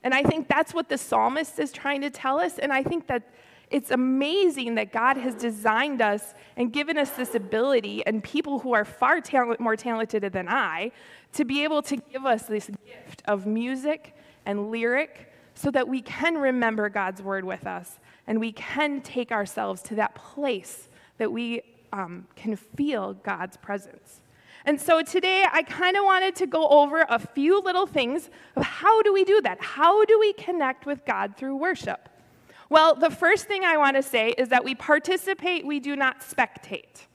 And 0.02 0.14
I 0.14 0.22
think 0.22 0.48
that's 0.48 0.72
what 0.72 0.88
the 0.88 0.96
psalmist 0.96 1.58
is 1.58 1.70
trying 1.70 2.00
to 2.00 2.10
tell 2.10 2.40
us. 2.40 2.58
And 2.58 2.72
I 2.72 2.82
think 2.82 3.06
that 3.08 3.22
it's 3.70 3.90
amazing 3.90 4.76
that 4.76 4.92
God 4.92 5.18
has 5.18 5.34
designed 5.34 6.00
us 6.00 6.32
and 6.56 6.72
given 6.72 6.96
us 6.96 7.10
this 7.10 7.34
ability, 7.34 8.04
and 8.06 8.24
people 8.24 8.60
who 8.60 8.72
are 8.72 8.84
far 8.84 9.20
more 9.58 9.76
talented 9.76 10.22
than 10.32 10.48
I, 10.48 10.92
to 11.34 11.44
be 11.44 11.64
able 11.64 11.82
to 11.82 11.96
give 11.96 12.24
us 12.24 12.44
this 12.46 12.70
gift 12.86 13.22
of 13.26 13.46
music 13.46 14.16
and 14.46 14.70
lyric 14.70 15.32
so 15.54 15.70
that 15.70 15.86
we 15.86 16.00
can 16.00 16.38
remember 16.38 16.88
God's 16.88 17.20
word 17.20 17.44
with 17.44 17.66
us 17.66 17.98
and 18.26 18.40
we 18.40 18.52
can 18.52 19.02
take 19.02 19.32
ourselves 19.32 19.82
to 19.82 19.96
that 19.96 20.14
place 20.14 20.88
that 21.18 21.30
we 21.30 21.62
um, 21.92 22.26
can 22.36 22.56
feel 22.56 23.14
God's 23.14 23.56
presence. 23.56 24.20
And 24.64 24.80
so 24.80 25.02
today 25.02 25.44
I 25.50 25.62
kind 25.62 25.96
of 25.96 26.04
wanted 26.04 26.34
to 26.36 26.46
go 26.46 26.66
over 26.68 27.06
a 27.08 27.18
few 27.18 27.62
little 27.62 27.86
things 27.86 28.30
of 28.56 28.64
how 28.64 29.00
do 29.02 29.12
we 29.12 29.24
do 29.24 29.40
that? 29.42 29.60
How 29.60 30.04
do 30.04 30.18
we 30.18 30.32
connect 30.32 30.86
with 30.86 31.04
God 31.04 31.36
through 31.36 31.56
worship? 31.56 32.08
Well, 32.68 32.96
the 32.96 33.10
first 33.10 33.46
thing 33.46 33.64
I 33.64 33.76
want 33.76 33.96
to 33.96 34.02
say 34.02 34.30
is 34.30 34.48
that 34.48 34.64
we 34.64 34.74
participate, 34.74 35.64
we 35.64 35.78
do 35.78 35.94
not 35.94 36.20
spectate. 36.20 37.06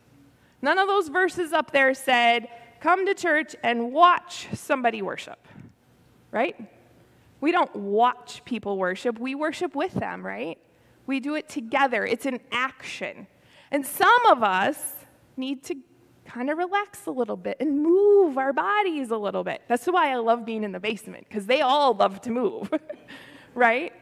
None 0.61 0.77
of 0.77 0.87
those 0.87 1.09
verses 1.09 1.51
up 1.51 1.71
there 1.71 1.93
said, 1.93 2.47
come 2.79 3.05
to 3.05 3.13
church 3.13 3.55
and 3.63 3.91
watch 3.91 4.47
somebody 4.53 5.01
worship, 5.01 5.45
right? 6.31 6.55
We 7.41 7.51
don't 7.51 7.75
watch 7.75 8.45
people 8.45 8.77
worship, 8.77 9.19
we 9.19 9.35
worship 9.35 9.75
with 9.75 9.93
them, 9.93 10.25
right? 10.25 10.57
We 11.05 11.19
do 11.19 11.35
it 11.35 11.49
together, 11.49 12.05
it's 12.05 12.25
an 12.25 12.39
action. 12.51 13.27
And 13.71 13.85
some 13.85 14.25
of 14.27 14.43
us 14.43 14.77
need 15.37 15.63
to 15.63 15.75
kind 16.25 16.49
of 16.49 16.57
relax 16.57 17.05
a 17.07 17.11
little 17.11 17.35
bit 17.35 17.57
and 17.59 17.81
move 17.81 18.37
our 18.37 18.53
bodies 18.53 19.11
a 19.11 19.17
little 19.17 19.43
bit. 19.43 19.61
That's 19.67 19.85
why 19.85 20.11
I 20.11 20.15
love 20.15 20.45
being 20.45 20.63
in 20.63 20.71
the 20.71 20.79
basement, 20.79 21.25
because 21.27 21.45
they 21.45 21.61
all 21.61 21.93
love 21.93 22.21
to 22.21 22.31
move, 22.31 22.69
right? 23.55 23.93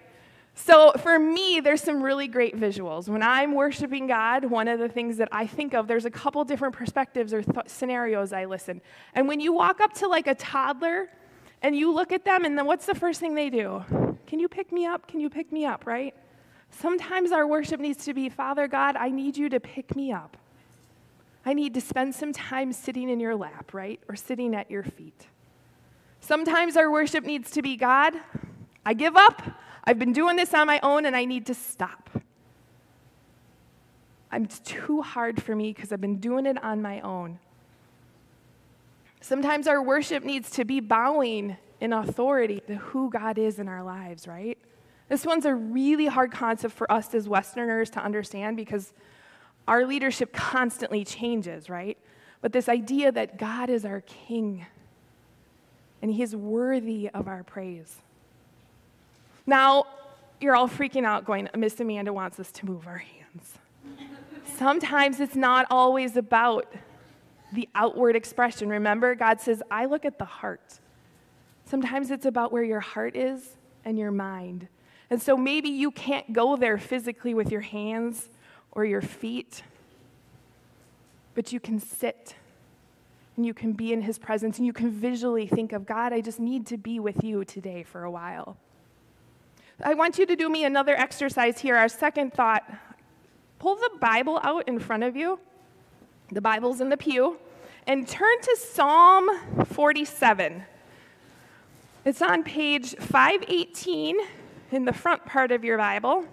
So 0.53 0.91
for 0.97 1.17
me, 1.17 1.61
there's 1.61 1.81
some 1.81 2.01
really 2.01 2.27
great 2.27 2.59
visuals. 2.59 3.07
When 3.07 3.23
I'm 3.23 3.53
worshiping 3.53 4.07
God, 4.07 4.45
one 4.45 4.67
of 4.67 4.77
the 4.77 4.89
things 4.89 5.17
that 5.17 5.29
I 5.31 5.47
think 5.47 5.73
of, 5.73 5.87
there's 5.87 6.05
a 6.05 6.11
couple 6.11 6.43
different 6.43 6.75
perspectives 6.75 7.33
or 7.33 7.41
th- 7.41 7.67
scenarios 7.67 8.33
I 8.33 8.45
listen. 8.45 8.81
And 9.13 9.27
when 9.27 9.39
you 9.39 9.53
walk 9.53 9.79
up 9.79 9.93
to 9.93 10.07
like 10.07 10.27
a 10.27 10.35
toddler 10.35 11.09
and 11.61 11.75
you 11.75 11.93
look 11.93 12.11
at 12.11 12.25
them, 12.25 12.43
and 12.43 12.57
then 12.57 12.65
what's 12.65 12.85
the 12.85 12.95
first 12.95 13.19
thing 13.19 13.35
they 13.35 13.49
do? 13.49 13.83
Can 14.27 14.39
you 14.39 14.49
pick 14.49 14.71
me 14.71 14.85
up? 14.85 15.07
Can 15.07 15.19
you 15.19 15.29
pick 15.29 15.51
me 15.51 15.65
up, 15.65 15.85
right? 15.85 16.13
Sometimes 16.71 17.31
our 17.31 17.45
worship 17.45 17.79
needs 17.79 18.05
to 18.05 18.13
be 18.13 18.29
Father 18.29 18.67
God, 18.67 18.95
I 18.95 19.09
need 19.09 19.37
you 19.37 19.49
to 19.49 19.59
pick 19.59 19.95
me 19.95 20.11
up. 20.11 20.37
I 21.45 21.53
need 21.53 21.73
to 21.73 21.81
spend 21.81 22.15
some 22.15 22.33
time 22.33 22.73
sitting 22.73 23.09
in 23.09 23.19
your 23.19 23.35
lap, 23.35 23.73
right? 23.73 23.99
Or 24.07 24.15
sitting 24.15 24.55
at 24.55 24.69
your 24.69 24.83
feet. 24.83 25.27
Sometimes 26.19 26.77
our 26.77 26.91
worship 26.91 27.23
needs 27.23 27.51
to 27.51 27.61
be 27.61 27.75
God, 27.75 28.13
I 28.85 28.93
give 28.93 29.15
up. 29.15 29.41
I've 29.83 29.97
been 29.97 30.13
doing 30.13 30.35
this 30.35 30.53
on 30.53 30.67
my 30.67 30.79
own 30.83 31.05
and 31.05 31.15
I 31.15 31.25
need 31.25 31.45
to 31.47 31.53
stop. 31.53 32.09
It's 34.31 34.59
too 34.59 35.01
hard 35.01 35.41
for 35.41 35.55
me 35.55 35.73
because 35.73 35.91
I've 35.91 36.01
been 36.01 36.19
doing 36.19 36.45
it 36.45 36.63
on 36.63 36.81
my 36.81 37.01
own. 37.01 37.39
Sometimes 39.21 39.67
our 39.67 39.81
worship 39.81 40.23
needs 40.23 40.49
to 40.51 40.65
be 40.65 40.79
bowing 40.79 41.57
in 41.81 41.93
authority 41.93 42.61
to 42.67 42.75
who 42.75 43.09
God 43.09 43.37
is 43.37 43.59
in 43.59 43.67
our 43.67 43.83
lives, 43.83 44.27
right? 44.27 44.57
This 45.09 45.25
one's 45.25 45.45
a 45.45 45.53
really 45.53 46.05
hard 46.05 46.31
concept 46.31 46.75
for 46.75 46.89
us 46.91 47.13
as 47.13 47.27
Westerners 47.27 47.89
to 47.91 47.99
understand 47.99 48.55
because 48.55 48.93
our 49.67 49.85
leadership 49.85 50.31
constantly 50.31 51.03
changes, 51.03 51.69
right? 51.69 51.97
But 52.41 52.53
this 52.53 52.69
idea 52.69 53.11
that 53.11 53.37
God 53.37 53.69
is 53.69 53.85
our 53.85 54.01
king 54.01 54.65
and 56.01 56.11
he 56.11 56.23
is 56.23 56.35
worthy 56.35 57.09
of 57.09 57.27
our 57.27 57.43
praise. 57.43 57.97
Now, 59.45 59.85
you're 60.39 60.55
all 60.55 60.69
freaking 60.69 61.03
out 61.03 61.25
going, 61.25 61.49
Miss 61.57 61.79
Amanda 61.79 62.13
wants 62.13 62.39
us 62.39 62.51
to 62.53 62.65
move 62.65 62.87
our 62.87 62.99
hands. 62.99 63.55
Sometimes 64.57 65.19
it's 65.19 65.35
not 65.35 65.65
always 65.69 66.15
about 66.15 66.71
the 67.51 67.67
outward 67.75 68.15
expression. 68.15 68.69
Remember, 68.69 69.15
God 69.15 69.41
says, 69.41 69.61
I 69.69 69.85
look 69.85 70.05
at 70.05 70.19
the 70.19 70.25
heart. 70.25 70.79
Sometimes 71.65 72.11
it's 72.11 72.25
about 72.25 72.51
where 72.51 72.63
your 72.63 72.79
heart 72.79 73.15
is 73.15 73.57
and 73.83 73.97
your 73.97 74.11
mind. 74.11 74.67
And 75.09 75.21
so 75.21 75.35
maybe 75.35 75.69
you 75.69 75.91
can't 75.91 76.33
go 76.33 76.55
there 76.55 76.77
physically 76.77 77.33
with 77.33 77.51
your 77.51 77.61
hands 77.61 78.29
or 78.71 78.85
your 78.85 79.01
feet, 79.01 79.63
but 81.33 81.51
you 81.51 81.59
can 81.59 81.79
sit 81.79 82.35
and 83.35 83.45
you 83.45 83.53
can 83.53 83.71
be 83.73 83.93
in 83.93 84.01
his 84.01 84.19
presence 84.19 84.57
and 84.57 84.67
you 84.67 84.73
can 84.73 84.91
visually 84.91 85.47
think 85.47 85.71
of 85.71 85.85
God, 85.85 86.11
I 86.11 86.21
just 86.21 86.39
need 86.39 86.67
to 86.67 86.77
be 86.77 86.99
with 86.99 87.23
you 87.23 87.45
today 87.45 87.83
for 87.83 88.03
a 88.03 88.11
while. 88.11 88.57
I 89.81 89.93
want 89.93 90.17
you 90.19 90.25
to 90.25 90.35
do 90.35 90.49
me 90.49 90.65
another 90.65 90.95
exercise 90.95 91.59
here. 91.59 91.77
Our 91.77 91.87
second 91.87 92.33
thought 92.33 92.63
pull 93.57 93.75
the 93.75 93.91
Bible 93.99 94.39
out 94.43 94.67
in 94.67 94.77
front 94.79 95.03
of 95.03 95.15
you 95.15 95.39
the 96.31 96.41
Bible's 96.41 96.79
in 96.81 96.89
the 96.89 96.97
pew, 96.97 97.37
and 97.87 98.07
turn 98.07 98.41
to 98.41 98.57
Psalm 98.57 99.29
47. 99.65 100.63
It's 102.05 102.21
on 102.21 102.43
page 102.43 102.95
518 102.95 104.17
in 104.71 104.85
the 104.85 104.93
front 104.93 105.25
part 105.25 105.51
of 105.51 105.63
your 105.63 105.77
Bible. 105.77 106.25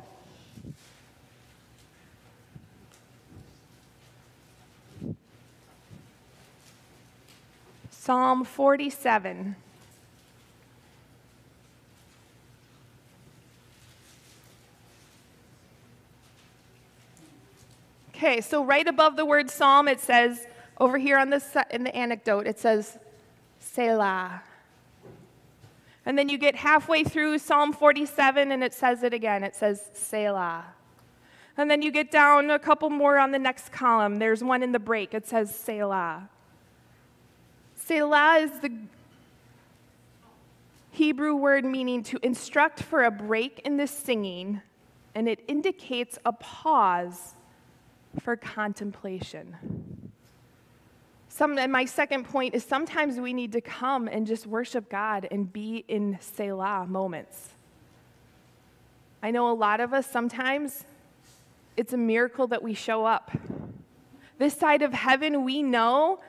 Psalm 7.90 8.44
47. 8.44 9.56
Okay, 18.10 18.40
so 18.40 18.64
right 18.64 18.86
above 18.86 19.16
the 19.16 19.26
word 19.26 19.50
psalm, 19.50 19.88
it 19.88 20.00
says, 20.00 20.46
over 20.78 20.98
here 20.98 21.18
on 21.18 21.30
the, 21.30 21.66
in 21.70 21.84
the 21.84 21.94
anecdote, 21.94 22.46
it 22.46 22.58
says, 22.58 22.96
Selah. 23.60 24.42
And 26.06 26.16
then 26.16 26.28
you 26.28 26.38
get 26.38 26.54
halfway 26.54 27.02
through 27.02 27.38
Psalm 27.38 27.72
47 27.72 28.52
and 28.52 28.62
it 28.62 28.72
says 28.72 29.02
it 29.02 29.12
again. 29.12 29.42
It 29.42 29.56
says 29.56 29.82
Selah. 29.92 30.64
And 31.56 31.70
then 31.70 31.82
you 31.82 31.90
get 31.90 32.12
down 32.12 32.50
a 32.50 32.58
couple 32.58 32.90
more 32.90 33.18
on 33.18 33.32
the 33.32 33.38
next 33.38 33.72
column. 33.72 34.16
There's 34.16 34.44
one 34.44 34.62
in 34.62 34.70
the 34.72 34.78
break. 34.78 35.14
It 35.14 35.26
says 35.26 35.54
Selah. 35.54 36.28
Selah 37.74 38.36
is 38.38 38.50
the 38.60 38.72
Hebrew 40.92 41.34
word 41.34 41.64
meaning 41.64 42.02
to 42.04 42.18
instruct 42.22 42.82
for 42.82 43.04
a 43.04 43.10
break 43.10 43.60
in 43.64 43.76
the 43.76 43.86
singing, 43.86 44.62
and 45.14 45.28
it 45.28 45.44
indicates 45.46 46.18
a 46.24 46.32
pause 46.32 47.34
for 48.20 48.34
contemplation. 48.34 50.05
Some, 51.36 51.58
and 51.58 51.70
my 51.70 51.84
second 51.84 52.24
point 52.24 52.54
is 52.54 52.64
sometimes 52.64 53.20
we 53.20 53.34
need 53.34 53.52
to 53.52 53.60
come 53.60 54.08
and 54.08 54.26
just 54.26 54.46
worship 54.46 54.88
God 54.88 55.28
and 55.30 55.52
be 55.52 55.84
in 55.86 56.16
Selah 56.18 56.86
moments. 56.86 57.50
I 59.22 59.32
know 59.32 59.50
a 59.50 59.52
lot 59.52 59.80
of 59.80 59.92
us 59.92 60.10
sometimes 60.10 60.84
it's 61.76 61.92
a 61.92 61.98
miracle 61.98 62.46
that 62.46 62.62
we 62.62 62.72
show 62.72 63.04
up. 63.04 63.32
This 64.38 64.54
side 64.54 64.80
of 64.80 64.94
heaven, 64.94 65.44
we 65.44 65.62
know 65.62 66.20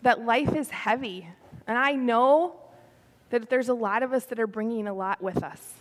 that 0.00 0.24
life 0.24 0.56
is 0.56 0.70
heavy. 0.70 1.28
And 1.66 1.76
I 1.76 1.92
know 1.92 2.54
that 3.28 3.50
there's 3.50 3.68
a 3.68 3.74
lot 3.74 4.02
of 4.02 4.14
us 4.14 4.24
that 4.24 4.40
are 4.40 4.46
bringing 4.46 4.88
a 4.88 4.94
lot 4.94 5.20
with 5.20 5.42
us. 5.42 5.74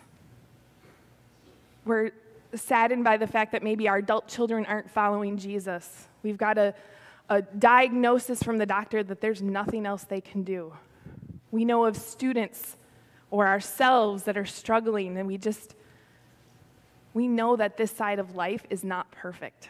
We're 1.86 2.12
saddened 2.54 3.06
by 3.06 3.16
the 3.16 3.28
fact 3.28 3.54
that 3.54 3.64
maybe 3.64 3.88
our 3.88 4.00
adult 4.00 4.28
children 4.28 4.66
aren't 4.66 4.92
following 4.92 5.38
Jesus. 5.38 6.10
We've 6.24 6.38
got 6.38 6.58
a, 6.58 6.76
a 7.30 7.42
diagnosis 7.42 8.44
from 8.44 8.58
the 8.58 8.66
doctor 8.66 9.04
that 9.04 9.22
there's 9.22 9.42
nothing 9.42 9.86
else 9.86 10.04
they 10.04 10.22
can 10.22 10.44
do. 10.44 10.74
We 11.52 11.66
know 11.66 11.86
of 11.86 11.98
students 11.98 12.78
or 13.32 13.48
ourselves 13.48 14.24
that 14.24 14.38
are 14.38 14.46
struggling, 14.46 15.18
and 15.18 15.28
we 15.28 15.38
just, 15.38 15.76
we 17.14 17.28
know 17.28 17.56
that 17.56 17.78
this 17.78 17.92
side 17.92 18.20
of 18.20 18.36
life 18.36 18.64
is 18.70 18.84
not 18.84 19.10
perfect. 19.12 19.70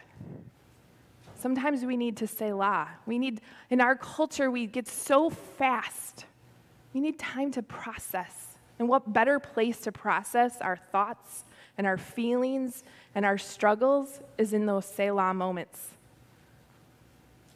Sometimes 1.38 1.86
we 1.86 1.96
need 1.96 2.18
to 2.18 2.28
Selah. 2.28 2.90
We 3.06 3.20
need, 3.20 3.42
in 3.70 3.80
our 3.80 3.96
culture, 3.96 4.50
we 4.50 4.66
get 4.66 4.88
so 4.88 5.30
fast. 5.30 6.26
We 6.94 7.02
need 7.02 7.20
time 7.20 7.52
to 7.52 7.62
process. 7.62 8.58
And 8.80 8.90
what 8.90 9.14
better 9.14 9.40
place 9.40 9.80
to 9.82 9.92
process 9.92 10.60
our 10.60 10.76
thoughts 10.76 11.46
and 11.78 11.86
our 11.86 11.98
feelings 11.98 12.84
and 13.14 13.26
our 13.26 13.38
struggles 13.38 14.20
is 14.38 14.54
in 14.54 14.66
those 14.66 14.86
Selah 14.86 15.34
moments. 15.34 15.90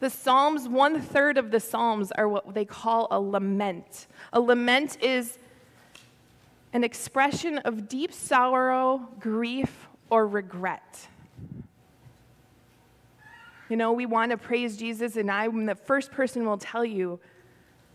The 0.00 0.08
Psalms, 0.10 0.66
one 0.66 1.00
third 1.00 1.36
of 1.36 1.50
the 1.50 1.60
Psalms 1.60 2.10
are 2.12 2.26
what 2.26 2.54
they 2.54 2.64
call 2.64 3.06
a 3.10 3.20
lament. 3.20 4.06
A 4.32 4.40
lament 4.40 4.96
is 5.02 5.38
an 6.72 6.84
expression 6.84 7.58
of 7.58 7.86
deep 7.86 8.12
sorrow, 8.12 9.08
grief, 9.20 9.88
or 10.08 10.26
regret. 10.26 11.06
You 13.68 13.76
know, 13.76 13.92
we 13.92 14.06
want 14.06 14.30
to 14.30 14.38
praise 14.38 14.76
Jesus, 14.76 15.16
and 15.16 15.30
I'm 15.30 15.66
the 15.66 15.74
first 15.74 16.10
person 16.10 16.46
will 16.46 16.58
tell 16.58 16.84
you 16.84 17.20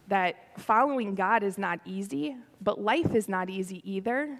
that 0.07 0.59
following 0.59 1.15
God 1.15 1.41
is 1.41 1.57
not 1.57 1.79
easy, 1.85 2.37
but 2.61 2.79
life 2.79 3.15
is 3.15 3.27
not 3.27 3.49
easy 3.49 3.81
either. 3.83 4.39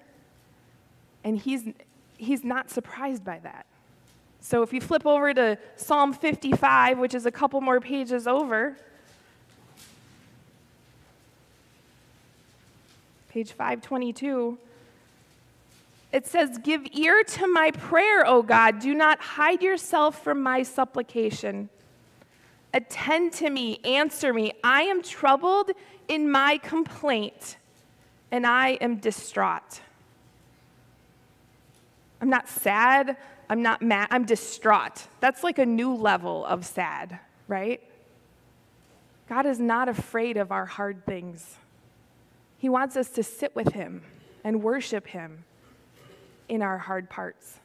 And 1.24 1.38
he's, 1.38 1.63
he's 2.17 2.43
not 2.43 2.69
surprised 2.69 3.25
by 3.25 3.39
that. 3.39 3.65
So 4.42 4.62
if 4.62 4.74
you 4.74 4.82
flip 4.82 5.06
over 5.06 5.34
to 5.34 5.58
Psalm 5.75 6.13
55, 6.13 7.00
which 7.00 7.15
is 7.15 7.25
a 7.25 7.32
couple 7.32 7.62
more 7.62 7.80
pages 7.80 8.27
over, 8.27 8.77
page 13.30 13.51
522, 13.51 14.57
it 16.12 16.25
says, 16.25 16.57
Give 16.59 16.88
ear 16.94 17.24
to 17.24 17.48
my 17.48 17.72
prayer, 17.72 18.25
O 18.25 18.42
God. 18.42 18.79
Do 18.79 18.94
not 18.94 19.20
hide 19.20 19.62
yourself 19.62 20.24
from 20.24 20.42
my 20.42 20.64
supplication. 20.64 21.70
Attend 22.74 23.33
to 23.33 23.50
me, 23.50 23.79
answer 23.83 24.33
me. 24.33 24.53
I 24.64 24.83
am 24.83 25.01
troubled 25.01 25.72
in 26.07 26.31
my 26.31 26.57
complaint, 26.59 27.57
and 28.31 28.48
I 28.48 28.72
am 28.81 28.98
distraught. 28.98 29.81
I'm 32.22 32.29
not 32.29 32.48
sad. 32.48 33.18
I'm 33.50 33.62
not 33.62 33.81
mad. 33.81 34.08
I'm 34.12 34.25
distraught. 34.25 35.08
That's 35.20 35.44
like 35.44 35.60
a 35.60 35.66
new 35.66 35.94
level 35.94 36.46
of 36.46 36.66
sad, 36.66 37.20
right? 37.48 37.81
God 39.29 39.46
is 39.46 39.60
not 39.60 39.90
afraid 39.90 40.38
of 40.38 40.51
our 40.51 40.66
hard 40.66 41.05
things. 41.05 41.58
He 42.58 42.70
wants 42.70 42.96
us 42.96 43.10
to 43.12 43.24
sit 43.24 43.55
with 43.55 43.74
Him 43.74 44.03
and 44.44 44.64
worship 44.64 45.08
Him 45.08 45.46
in 46.48 46.62
our 46.62 46.77
hard 46.77 47.10
parts. 47.10 47.60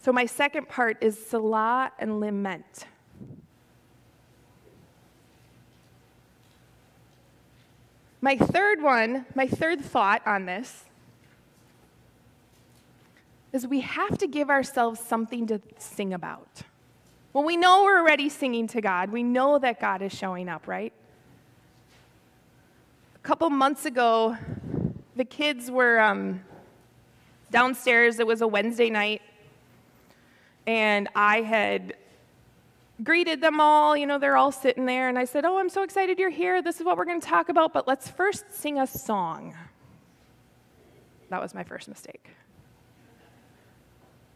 So, 0.00 0.12
my 0.12 0.26
second 0.26 0.68
part 0.68 0.98
is 1.00 1.18
Selah 1.18 1.92
and 1.98 2.20
lament. 2.20 2.86
My 8.20 8.36
third 8.36 8.82
one, 8.82 9.26
my 9.34 9.46
third 9.46 9.82
thought 9.84 10.26
on 10.26 10.46
this 10.46 10.84
is 13.54 13.68
we 13.68 13.80
have 13.80 14.18
to 14.18 14.26
give 14.26 14.50
ourselves 14.50 14.98
something 14.98 15.46
to 15.46 15.60
sing 15.78 16.12
about. 16.12 16.62
Well, 17.32 17.44
we 17.44 17.56
know 17.56 17.84
we're 17.84 18.00
already 18.00 18.28
singing 18.28 18.66
to 18.68 18.80
God. 18.80 19.10
We 19.10 19.22
know 19.22 19.60
that 19.60 19.80
God 19.80 20.02
is 20.02 20.12
showing 20.12 20.48
up, 20.48 20.66
right? 20.66 20.92
A 23.14 23.18
couple 23.20 23.48
months 23.50 23.86
ago, 23.86 24.36
the 25.14 25.24
kids 25.24 25.70
were 25.70 26.00
um, 26.00 26.42
downstairs. 27.52 28.18
It 28.18 28.26
was 28.26 28.40
a 28.40 28.46
Wednesday 28.46 28.90
night 28.90 29.22
and 30.66 31.08
I 31.14 31.42
had 31.42 31.94
greeted 33.04 33.40
them 33.40 33.60
all. 33.60 33.96
You 33.96 34.06
know, 34.06 34.18
they're 34.18 34.36
all 34.36 34.52
sitting 34.52 34.84
there. 34.84 35.08
And 35.08 35.16
I 35.16 35.26
said, 35.26 35.44
Oh, 35.44 35.58
I'm 35.58 35.68
so 35.68 35.84
excited 35.84 36.18
you're 36.18 36.28
here. 36.28 36.60
This 36.60 36.80
is 36.80 36.84
what 36.84 36.96
we're 36.96 37.04
going 37.04 37.20
to 37.20 37.26
talk 37.26 37.48
about, 37.48 37.72
but 37.72 37.86
let's 37.86 38.08
first 38.08 38.52
sing 38.52 38.80
a 38.80 38.86
song. 38.86 39.54
That 41.30 41.40
was 41.40 41.54
my 41.54 41.62
first 41.62 41.88
mistake. 41.88 42.30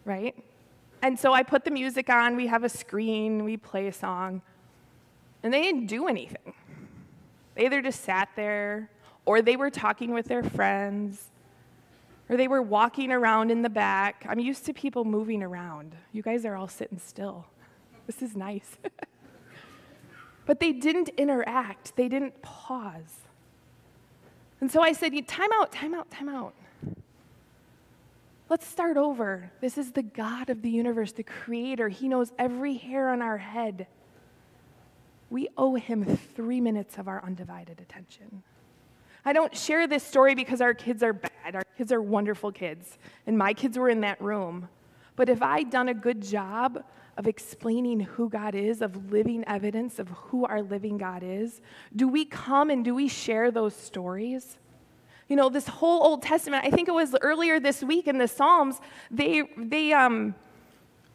Right? 0.08 0.34
And 1.02 1.18
so 1.18 1.34
I 1.34 1.42
put 1.42 1.66
the 1.66 1.70
music 1.70 2.08
on. 2.08 2.34
We 2.34 2.46
have 2.46 2.64
a 2.64 2.68
screen, 2.70 3.44
we 3.44 3.58
play 3.58 3.88
a 3.88 3.92
song. 3.92 4.40
And 5.42 5.52
they 5.52 5.60
didn't 5.60 5.86
do 5.86 6.08
anything. 6.08 6.54
They 7.54 7.66
either 7.66 7.82
just 7.82 8.02
sat 8.04 8.30
there, 8.34 8.90
or 9.26 9.42
they 9.42 9.56
were 9.56 9.68
talking 9.68 10.14
with 10.14 10.26
their 10.26 10.42
friends, 10.42 11.28
or 12.30 12.38
they 12.38 12.48
were 12.48 12.62
walking 12.62 13.12
around 13.12 13.50
in 13.50 13.60
the 13.60 13.68
back. 13.68 14.24
I'm 14.26 14.38
used 14.38 14.64
to 14.64 14.72
people 14.72 15.04
moving 15.04 15.42
around. 15.42 15.94
You 16.12 16.22
guys 16.22 16.46
are 16.46 16.56
all 16.56 16.68
sitting 16.68 16.98
still. 16.98 17.44
This 18.06 18.22
is 18.22 18.34
nice. 18.34 18.78
but 20.46 20.58
they 20.58 20.72
didn't 20.72 21.10
interact, 21.10 21.94
they 21.96 22.08
didn't 22.08 22.40
pause. 22.40 23.26
And 24.62 24.72
so 24.72 24.80
I 24.80 24.92
said, 24.92 25.14
You 25.14 25.22
Time 25.22 25.50
out, 25.60 25.70
time 25.70 25.94
out, 25.94 26.10
time 26.10 26.30
out. 26.30 26.54
Let's 28.50 28.66
start 28.66 28.96
over. 28.96 29.50
This 29.61 29.76
is 29.76 29.92
the 29.92 30.02
God 30.02 30.48
of 30.48 30.62
the 30.62 30.70
universe, 30.70 31.12
the 31.12 31.22
creator. 31.22 31.88
He 31.88 32.08
knows 32.08 32.32
every 32.38 32.74
hair 32.74 33.11
on 33.11 33.20
our 33.20 33.37
head. 33.37 33.87
We 35.28 35.48
owe 35.58 35.74
him 35.74 36.16
three 36.34 36.61
minutes 36.61 36.96
of 36.96 37.08
our 37.08 37.22
undivided 37.22 37.78
attention. 37.80 38.42
I 39.24 39.34
don't 39.34 39.54
share 39.54 39.87
this 39.87 40.02
story 40.02 40.34
because 40.34 40.62
our 40.62 40.72
kids 40.72 41.02
are 41.02 41.12
bad. 41.12 41.54
Our 41.54 41.64
kids 41.76 41.92
are 41.92 42.00
wonderful 42.00 42.50
kids, 42.50 42.98
and 43.26 43.37
my 43.37 43.52
kids 43.52 43.76
were 43.76 43.90
in 43.90 44.00
that 44.00 44.20
room. 44.22 44.68
But 45.16 45.28
if 45.28 45.42
I'd 45.42 45.68
done 45.68 45.90
a 45.90 45.94
good 45.94 46.22
job 46.22 46.82
of 47.18 47.26
explaining 47.26 48.00
who 48.00 48.30
God 48.30 48.54
is, 48.54 48.80
of 48.80 49.11
living 49.11 49.44
evidence 49.46 49.98
of 49.98 50.08
who 50.08 50.46
our 50.46 50.62
living 50.62 50.96
God 50.96 51.22
is, 51.22 51.61
do 51.94 52.08
we 52.08 52.24
come 52.24 52.70
and 52.70 52.82
do 52.82 52.94
we 52.94 53.08
share 53.08 53.50
those 53.50 53.74
stories? 53.74 54.56
You 55.28 55.36
know, 55.36 55.48
this 55.48 55.68
whole 55.68 56.02
Old 56.02 56.22
Testament, 56.22 56.64
I 56.64 56.70
think 56.70 56.88
it 56.88 56.94
was 56.94 57.14
earlier 57.20 57.60
this 57.60 57.82
week 57.82 58.06
in 58.06 58.18
the 58.18 58.28
Psalms, 58.28 58.80
they, 59.10 59.42
they, 59.56 59.92
um, 59.92 60.34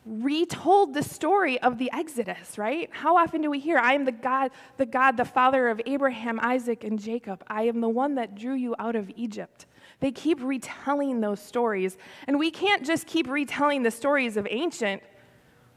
retold 0.05 0.93
the 0.93 1.03
story 1.03 1.59
of 1.61 1.77
the 1.77 1.89
Exodus, 1.93 2.57
right? 2.57 2.89
How 2.91 3.15
often 3.17 3.41
do 3.41 3.49
we 3.49 3.59
hear, 3.59 3.77
I 3.77 3.93
am 3.93 4.05
the 4.05 4.11
God, 4.11 4.51
the 4.77 4.85
God, 4.85 5.17
the 5.17 5.25
father 5.25 5.69
of 5.69 5.81
Abraham, 5.85 6.39
Isaac, 6.41 6.83
and 6.83 6.99
Jacob. 6.99 7.43
I 7.47 7.63
am 7.63 7.79
the 7.81 7.89
one 7.89 8.15
that 8.15 8.35
drew 8.35 8.53
you 8.53 8.75
out 8.79 8.95
of 8.95 9.09
Egypt. 9.15 9.65
They 9.99 10.11
keep 10.11 10.39
retelling 10.41 11.21
those 11.21 11.39
stories. 11.39 11.97
And 12.27 12.37
we 12.37 12.51
can't 12.51 12.85
just 12.85 13.07
keep 13.07 13.29
retelling 13.29 13.83
the 13.83 13.91
stories 13.91 14.35
of 14.35 14.47
ancient. 14.49 15.01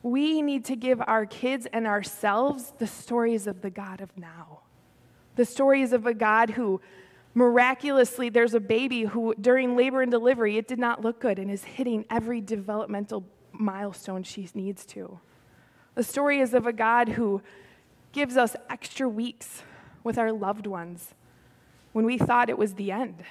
We 0.03 0.43
need 0.43 0.65
to 0.67 0.77
give 0.77 1.01
our 1.07 1.27
kids 1.27 1.67
and 1.73 1.87
ourselves 1.87 2.73
the 2.79 2.87
stories 2.87 3.47
of 3.47 3.63
the 3.63 3.71
God 3.71 4.01
of 4.01 4.17
now. 4.19 4.61
The 5.37 5.45
stories 5.45 5.93
of 5.93 6.07
a 6.07 6.15
God 6.15 6.51
who 6.51 6.81
miraculously, 7.37 8.31
there's 8.31 8.55
a 8.55 8.61
baby 8.61 9.03
who, 9.03 9.35
during 9.39 9.77
labor 9.77 10.01
and 10.01 10.11
delivery, 10.11 10.57
it 10.57 10.67
did 10.67 10.79
not 10.79 11.03
look 11.03 11.21
good 11.21 11.39
and 11.39 11.51
is 11.51 11.63
hitting 11.63 12.07
every 12.11 12.41
developmental 12.41 13.25
milestone 13.53 14.23
she 14.23 14.49
needs 14.55 14.87
to. 14.87 15.21
The 15.95 16.03
story 16.03 16.41
is 16.41 16.55
of 16.55 16.67
a 16.67 16.73
God 16.73 17.11
who 17.11 17.43
gives 18.13 18.39
us 18.39 18.57
extra 18.71 19.07
weeks 19.07 19.63
with 20.03 20.17
our 20.17 20.33
loved 20.33 20.67
ones 20.67 21.15
when 21.93 22.07
we 22.07 22.17
thought 22.17 22.49
it 22.49 22.57
was 22.57 22.75
the 22.75 22.91
end. 22.91 23.23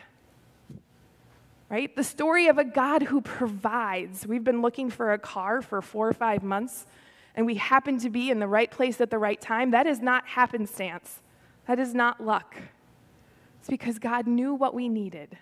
Right? 1.68 1.94
The 1.96 2.04
story 2.04 2.48
of 2.48 2.60
a 2.60 2.64
God 2.64 3.04
who 3.04 3.22
provides. 3.22 4.28
We've 4.28 4.44
been 4.44 4.62
looking 4.62 4.92
for 4.92 5.14
a 5.14 5.18
car 5.18 5.64
for 5.64 5.82
four 5.82 6.08
or 6.08 6.14
five 6.14 6.44
months, 6.44 6.86
and 7.34 7.48
we 7.48 7.56
happen 7.56 7.98
to 8.00 8.12
be 8.12 8.30
in 8.30 8.38
the 8.38 8.48
right 8.48 8.70
place 8.70 9.02
at 9.02 9.10
the 9.10 9.18
right 9.18 9.42
time. 9.42 9.72
That 9.72 9.88
is 9.88 10.00
not 10.00 10.28
happenstance, 10.28 11.22
that 11.66 11.80
is 11.80 11.96
not 11.96 12.24
luck. 12.24 12.56
It's 13.66 13.70
because 13.72 13.98
God 13.98 14.28
knew 14.28 14.54
what 14.54 14.76
we 14.76 14.88
needed, 14.88 15.40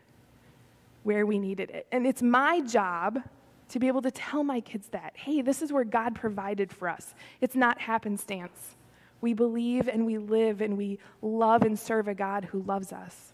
where 1.04 1.26
we 1.26 1.38
needed 1.38 1.70
it. 1.72 1.88
And 1.92 2.08
it's 2.08 2.22
my 2.22 2.62
job 2.62 3.20
to 3.68 3.80
be 3.80 3.90
able 3.90 4.02
to 4.02 4.12
tell 4.12 4.46
my 4.46 4.62
kids 4.62 4.88
that 4.92 5.12
hey, 5.18 5.42
this 5.42 5.62
is 5.62 5.74
where 5.74 5.84
God 5.84 6.16
provided 6.16 6.72
for 6.72 6.88
us. 6.88 7.16
It's 7.42 7.54
not 7.54 7.82
happenstance. 7.82 8.78
We 9.20 9.34
believe 9.34 9.90
and 9.90 10.06
we 10.06 10.20
live 10.20 10.62
and 10.62 10.78
we 10.78 11.00
love 11.22 11.64
and 11.64 11.78
serve 11.78 12.08
a 12.08 12.14
God 12.14 12.46
who 12.46 12.62
loves 12.62 12.94
us. 12.94 13.34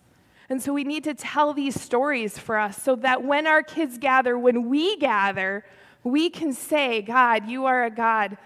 And 0.49 0.60
so 0.60 0.73
we 0.73 0.84
need 0.84 1.04
to 1.04 1.13
tell 1.13 1.54
these 1.54 1.80
stories 1.80 2.39
for 2.39 2.58
us 2.58 2.82
so 2.82 2.95
that 2.95 3.23
when 3.23 3.45
our 3.45 3.62
kids 3.62 3.99
gather, 3.99 4.39
when 4.39 4.69
we 4.69 4.97
gather, 4.97 5.63
we 6.04 6.32
can 6.32 6.52
say, 6.52 7.04
God, 7.04 7.47
you 7.47 7.65
are 7.65 7.86
a 7.86 7.91
God 7.91 8.39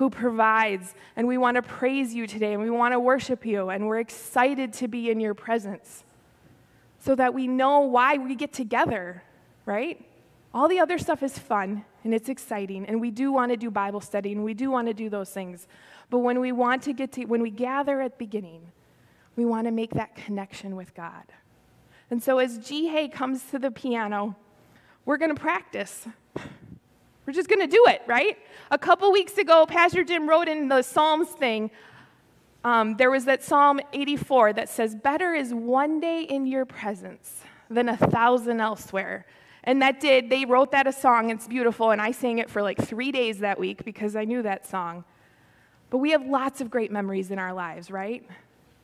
who 0.00 0.08
provides. 0.08 0.94
And 1.14 1.28
we 1.28 1.36
want 1.36 1.56
to 1.56 1.62
praise 1.62 2.14
you 2.14 2.26
today 2.26 2.54
and 2.54 2.62
we 2.62 2.70
want 2.70 2.92
to 2.92 2.98
worship 2.98 3.44
you. 3.44 3.68
And 3.68 3.86
we're 3.86 4.00
excited 4.00 4.72
to 4.72 4.88
be 4.88 5.10
in 5.10 5.20
your 5.20 5.34
presence 5.34 6.04
so 7.00 7.14
that 7.16 7.34
we 7.34 7.46
know 7.46 7.80
why 7.80 8.16
we 8.16 8.34
get 8.34 8.50
together, 8.50 9.22
right? 9.66 10.02
All 10.54 10.68
the 10.68 10.80
other 10.80 10.96
stuff 10.96 11.22
is 11.22 11.38
fun 11.38 11.84
and 12.02 12.14
it's 12.14 12.30
exciting. 12.30 12.86
And 12.86 12.98
we 12.98 13.10
do 13.10 13.30
want 13.30 13.50
to 13.52 13.58
do 13.58 13.70
Bible 13.70 14.00
study 14.00 14.32
and 14.32 14.42
we 14.42 14.54
do 14.54 14.70
want 14.70 14.88
to 14.88 14.94
do 14.94 15.10
those 15.10 15.28
things. 15.28 15.68
But 16.08 16.20
when 16.20 16.40
we 16.40 16.50
want 16.50 16.82
to 16.84 16.94
get 16.94 17.12
to, 17.12 17.26
when 17.26 17.42
we 17.42 17.50
gather 17.50 18.00
at 18.00 18.12
the 18.12 18.24
beginning, 18.24 18.72
we 19.36 19.44
want 19.44 19.66
to 19.66 19.70
make 19.70 19.90
that 19.90 20.16
connection 20.16 20.76
with 20.76 20.94
God. 20.94 21.24
And 22.10 22.22
so 22.22 22.38
as 22.38 22.66
Hay 22.66 23.08
comes 23.08 23.44
to 23.50 23.58
the 23.58 23.70
piano, 23.70 24.34
we're 25.04 25.18
going 25.18 25.34
to 25.34 25.38
practice. 25.38 26.08
We're 27.30 27.34
just 27.34 27.48
going 27.48 27.60
to 27.60 27.68
do 27.68 27.84
it, 27.86 28.02
right? 28.08 28.36
A 28.72 28.78
couple 28.78 29.12
weeks 29.12 29.38
ago, 29.38 29.64
Pastor 29.64 30.02
Jim 30.02 30.28
wrote 30.28 30.48
in 30.48 30.66
the 30.66 30.82
Psalms 30.82 31.28
thing, 31.28 31.70
um, 32.64 32.96
there 32.96 33.08
was 33.08 33.24
that 33.26 33.44
Psalm 33.44 33.78
84 33.92 34.54
that 34.54 34.68
says, 34.68 34.96
Better 34.96 35.32
is 35.32 35.54
one 35.54 36.00
day 36.00 36.24
in 36.24 36.44
your 36.44 36.64
presence 36.64 37.42
than 37.70 37.88
a 37.88 37.96
thousand 37.96 38.60
elsewhere. 38.60 39.26
And 39.62 39.80
that 39.80 40.00
did, 40.00 40.28
they 40.28 40.44
wrote 40.44 40.72
that 40.72 40.88
a 40.88 40.92
song, 40.92 41.30
it's 41.30 41.46
beautiful, 41.46 41.92
and 41.92 42.02
I 42.02 42.10
sang 42.10 42.38
it 42.38 42.50
for 42.50 42.62
like 42.62 42.78
three 42.78 43.12
days 43.12 43.38
that 43.38 43.60
week 43.60 43.84
because 43.84 44.16
I 44.16 44.24
knew 44.24 44.42
that 44.42 44.66
song. 44.66 45.04
But 45.88 45.98
we 45.98 46.10
have 46.10 46.26
lots 46.26 46.60
of 46.60 46.68
great 46.68 46.90
memories 46.90 47.30
in 47.30 47.38
our 47.38 47.52
lives, 47.52 47.92
right? 47.92 48.28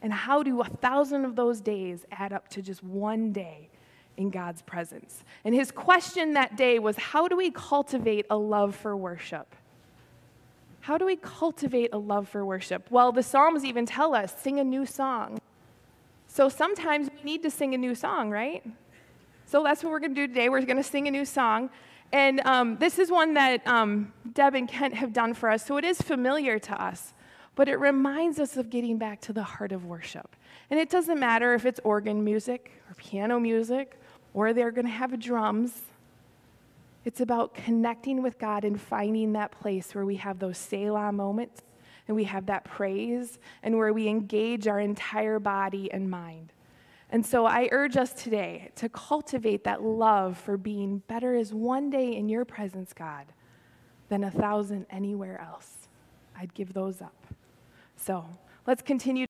And 0.03 0.13
how 0.13 0.45
do 0.45 0.61
a 0.61 0.69
thousand 0.69 1.25
of 1.25 1.35
those 1.35 1.61
days 1.61 2.07
add 2.13 2.33
up 2.33 2.47
to 2.51 2.63
just 2.63 2.85
one 2.85 3.33
day 3.33 3.71
in 4.17 4.31
God's 4.31 4.63
presence. 4.63 5.25
And 5.45 5.55
his 5.55 5.71
question 5.71 6.35
that 6.35 6.57
day 6.57 6.79
was 6.79 6.97
how 6.97 7.29
do 7.29 7.37
we 7.37 7.51
cultivate 7.51 8.27
a 8.31 8.37
love 8.37 8.75
for 8.75 8.97
worship? 8.97 9.55
How 10.81 10.99
do 10.99 11.05
we 11.05 11.17
cultivate 11.17 11.91
a 11.93 11.99
love 11.99 12.29
for 12.29 12.45
worship? 12.45 12.87
Well, 12.91 13.11
the 13.11 13.23
Psalms 13.23 13.65
even 13.65 13.87
tell 13.87 14.15
us 14.15 14.35
sing 14.41 14.61
a 14.61 14.65
new 14.65 14.87
song. 14.87 15.41
So 16.29 16.49
sometimes 16.49 17.09
we 17.17 17.23
need 17.25 17.43
to 17.43 17.51
sing 17.51 17.75
a 17.75 17.79
new 17.79 17.95
song, 17.95 18.31
right? 18.31 18.65
So 19.47 19.63
that's 19.63 19.83
what 19.83 19.91
we're 19.91 20.01
going 20.01 20.15
to 20.15 20.27
do 20.27 20.29
today. 20.29 20.49
We're 20.49 20.61
going 20.63 20.77
to 20.77 20.83
sing 20.83 21.09
a 21.09 21.11
new 21.11 21.25
song. 21.25 21.71
And 22.13 22.41
um, 22.41 22.77
this 22.79 22.99
is 22.99 23.11
one 23.11 23.35
that 23.35 23.67
um, 23.67 24.13
Deb 24.33 24.55
and 24.55 24.69
Kent 24.69 24.95
have 24.95 25.13
done 25.13 25.35
for 25.35 25.51
us. 25.51 25.67
So 25.67 25.77
it 25.77 25.85
is 25.85 26.01
familiar 26.01 26.59
to 26.61 26.83
us, 26.83 27.15
but 27.55 27.69
it 27.69 27.81
reminds 27.81 28.39
us 28.39 28.57
of 28.57 28.71
getting 28.71 28.97
back 28.99 29.21
to 29.23 29.33
the 29.33 29.43
heart 29.43 29.73
of 29.73 29.87
worship. 29.87 30.37
And 30.71 30.79
it 30.79 30.91
doesn't 30.91 31.19
matter 31.19 31.55
if 31.55 31.67
it's 31.67 31.81
organ 31.85 32.23
music 32.23 32.71
or 32.89 32.95
piano 32.95 33.41
music 33.41 33.99
or 34.37 34.53
they're 34.53 34.70
going 34.70 34.87
to 34.87 34.92
have 34.92 35.18
drums. 35.18 35.72
It's 37.07 37.22
about 37.22 37.55
connecting 37.55 38.22
with 38.22 38.38
God 38.38 38.64
and 38.64 38.79
finding 38.79 39.33
that 39.33 39.51
place 39.51 39.94
where 39.94 40.05
we 40.05 40.16
have 40.16 40.38
those 40.38 40.59
Selah 40.59 41.11
moments 41.11 41.62
and 42.07 42.14
we 42.14 42.25
have 42.25 42.44
that 42.46 42.64
praise 42.64 43.38
and 43.62 43.79
where 43.79 43.94
we 43.94 44.09
engage 44.09 44.68
our 44.68 44.79
entire 44.79 45.38
body 45.38 45.90
and 45.90 46.11
mind. 46.11 46.53
And 47.11 47.25
so 47.25 47.46
I 47.46 47.70
urge 47.72 47.96
us 47.96 48.12
today 48.12 48.72
to 48.77 48.90
cultivate 48.90 49.64
that 49.64 49.83
love 49.83 50.37
for 50.37 50.59
being 50.59 50.99
better 51.09 51.35
as 51.35 51.55
one 51.55 51.88
day 51.88 52.14
in 52.14 52.29
your 52.29 52.44
presence, 52.44 52.92
God, 52.92 53.25
than 54.11 54.22
a 54.22 54.31
thousand 54.31 54.85
anywhere 54.90 55.40
else. 55.40 55.88
I'd 56.38 56.53
give 56.53 56.75
those 56.75 57.01
up. 57.01 57.27
So 57.96 58.27
let's 58.66 58.83
continue. 58.83 59.25